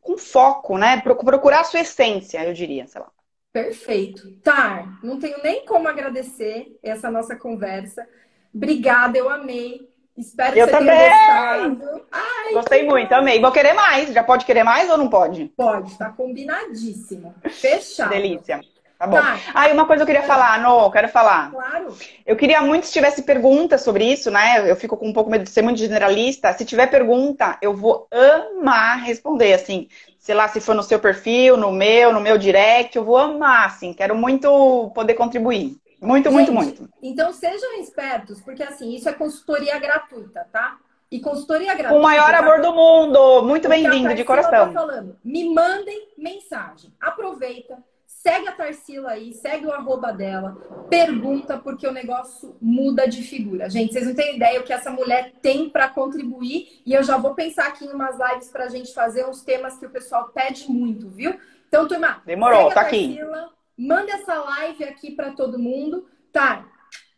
com 0.00 0.16
foco, 0.16 0.78
né? 0.78 1.00
Procurar 1.00 1.60
a 1.60 1.64
sua 1.64 1.80
essência, 1.80 2.42
eu 2.44 2.54
diria, 2.54 2.86
sei 2.86 3.00
lá. 3.00 3.10
Perfeito. 3.52 4.30
Tá, 4.42 4.98
não 5.02 5.18
tenho 5.18 5.42
nem 5.42 5.64
como 5.64 5.88
agradecer 5.88 6.78
essa 6.82 7.10
nossa 7.10 7.34
conversa. 7.36 8.06
Obrigada, 8.54 9.18
eu 9.18 9.28
amei. 9.28 9.88
Espero 10.16 10.52
que 10.52 10.58
eu 10.58 10.66
você 10.66 10.72
também. 10.72 10.96
tenha 10.96 11.68
gostado. 11.68 12.06
Ai, 12.12 12.52
Gostei 12.52 12.84
muito, 12.84 13.12
amei. 13.12 13.40
Vou 13.40 13.50
querer 13.50 13.72
mais. 13.72 14.12
Já 14.12 14.22
pode 14.22 14.44
querer 14.44 14.62
mais 14.62 14.90
ou 14.90 14.98
não 14.98 15.08
pode? 15.08 15.46
Pode, 15.56 15.96
tá 15.96 16.10
combinadíssimo. 16.10 17.34
Fechado. 17.48 18.10
Delícia. 18.10 18.60
Tá 18.98 19.06
bom. 19.06 19.16
Tá. 19.16 19.38
Ah, 19.54 19.68
e 19.70 19.72
uma 19.72 19.86
coisa 19.86 20.02
eu 20.02 20.06
queria 20.06 20.22
falar, 20.22 20.60
No, 20.60 20.90
quero 20.90 21.08
falar. 21.08 21.50
Claro. 21.50 21.96
Eu 22.26 22.36
queria 22.36 22.60
muito 22.60 22.86
se 22.86 22.92
tivesse 22.92 23.22
pergunta 23.22 23.78
sobre 23.78 24.04
isso, 24.04 24.30
né? 24.30 24.70
Eu 24.70 24.76
fico 24.76 24.94
com 24.94 25.08
um 25.08 25.12
pouco 25.12 25.30
medo 25.30 25.44
de 25.44 25.50
ser 25.50 25.62
muito 25.62 25.78
generalista. 25.78 26.52
Se 26.52 26.66
tiver 26.66 26.86
pergunta, 26.86 27.56
eu 27.62 27.74
vou 27.74 28.06
amar 28.12 28.98
responder, 29.02 29.54
assim. 29.54 29.88
Sei 30.20 30.34
lá, 30.34 30.46
se 30.46 30.60
for 30.60 30.74
no 30.74 30.82
seu 30.82 31.00
perfil, 31.00 31.56
no 31.56 31.72
meu, 31.72 32.12
no 32.12 32.20
meu 32.20 32.36
direct, 32.36 32.94
eu 32.94 33.02
vou 33.02 33.16
amar, 33.16 33.66
assim. 33.66 33.94
Quero 33.94 34.14
muito 34.14 34.92
poder 34.94 35.14
contribuir. 35.14 35.78
Muito, 35.98 36.30
Gente, 36.30 36.50
muito, 36.50 36.52
muito. 36.52 36.88
Então 37.02 37.32
sejam 37.32 37.80
espertos, 37.80 38.38
porque 38.42 38.62
assim, 38.62 38.94
isso 38.94 39.08
é 39.08 39.14
consultoria 39.14 39.78
gratuita, 39.78 40.46
tá? 40.52 40.76
E 41.10 41.20
consultoria 41.20 41.74
gratuita. 41.74 41.98
O 41.98 42.02
maior 42.02 42.34
amor 42.34 42.60
do 42.60 42.72
mundo. 42.72 43.42
Muito 43.44 43.66
bem-vindo, 43.66 44.14
de 44.14 44.22
coração. 44.22 44.72
Tá 44.72 44.80
falando. 44.80 45.16
Me 45.24 45.52
mandem 45.52 46.08
mensagem. 46.18 46.92
Aproveita 47.00 47.78
Segue 48.22 48.48
a 48.48 48.52
Tarsila 48.52 49.12
aí, 49.12 49.32
segue 49.32 49.64
o 49.64 49.72
arroba 49.72 50.12
dela, 50.12 50.54
pergunta 50.90 51.56
porque 51.56 51.86
o 51.86 51.92
negócio 51.92 52.54
muda 52.60 53.08
de 53.08 53.22
figura. 53.22 53.70
Gente, 53.70 53.94
vocês 53.94 54.06
não 54.06 54.14
têm 54.14 54.36
ideia 54.36 54.60
o 54.60 54.62
que 54.62 54.74
essa 54.74 54.90
mulher 54.90 55.32
tem 55.40 55.70
para 55.70 55.88
contribuir 55.88 56.82
e 56.84 56.92
eu 56.92 57.02
já 57.02 57.16
vou 57.16 57.34
pensar 57.34 57.68
aqui 57.68 57.86
em 57.86 57.92
umas 57.92 58.18
lives 58.18 58.50
para 58.50 58.64
a 58.64 58.68
gente 58.68 58.92
fazer 58.92 59.26
uns 59.26 59.40
temas 59.42 59.78
que 59.78 59.86
o 59.86 59.90
pessoal 59.90 60.28
pede 60.34 60.70
muito, 60.70 61.08
viu? 61.08 61.34
Então, 61.66 61.88
turma, 61.88 62.20
demorou, 62.26 62.68
tá 62.68 62.82
Tarsila, 62.82 63.38
aqui. 63.38 63.54
Manda 63.78 64.12
essa 64.12 64.34
live 64.34 64.84
aqui 64.84 65.12
para 65.12 65.30
todo 65.30 65.58
mundo, 65.58 66.06
tá? 66.30 66.66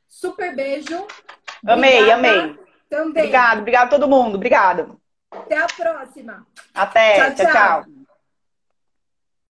Super 0.09 0.55
beijo. 0.55 1.05
Amei, 1.67 1.97
Obrigada. 1.97 2.15
amei. 2.15 2.59
Também. 2.89 3.23
Obrigado, 3.23 3.59
obrigado 3.59 3.87
a 3.87 3.91
todo 3.91 4.09
mundo. 4.09 4.37
Obrigado. 4.37 5.01
Até 5.33 5.57
a 5.57 5.67
próxima. 5.67 6.47
Até. 6.73 7.35
tchau. 7.35 7.35
tchau. 7.35 7.53
tchau. 7.53 8.02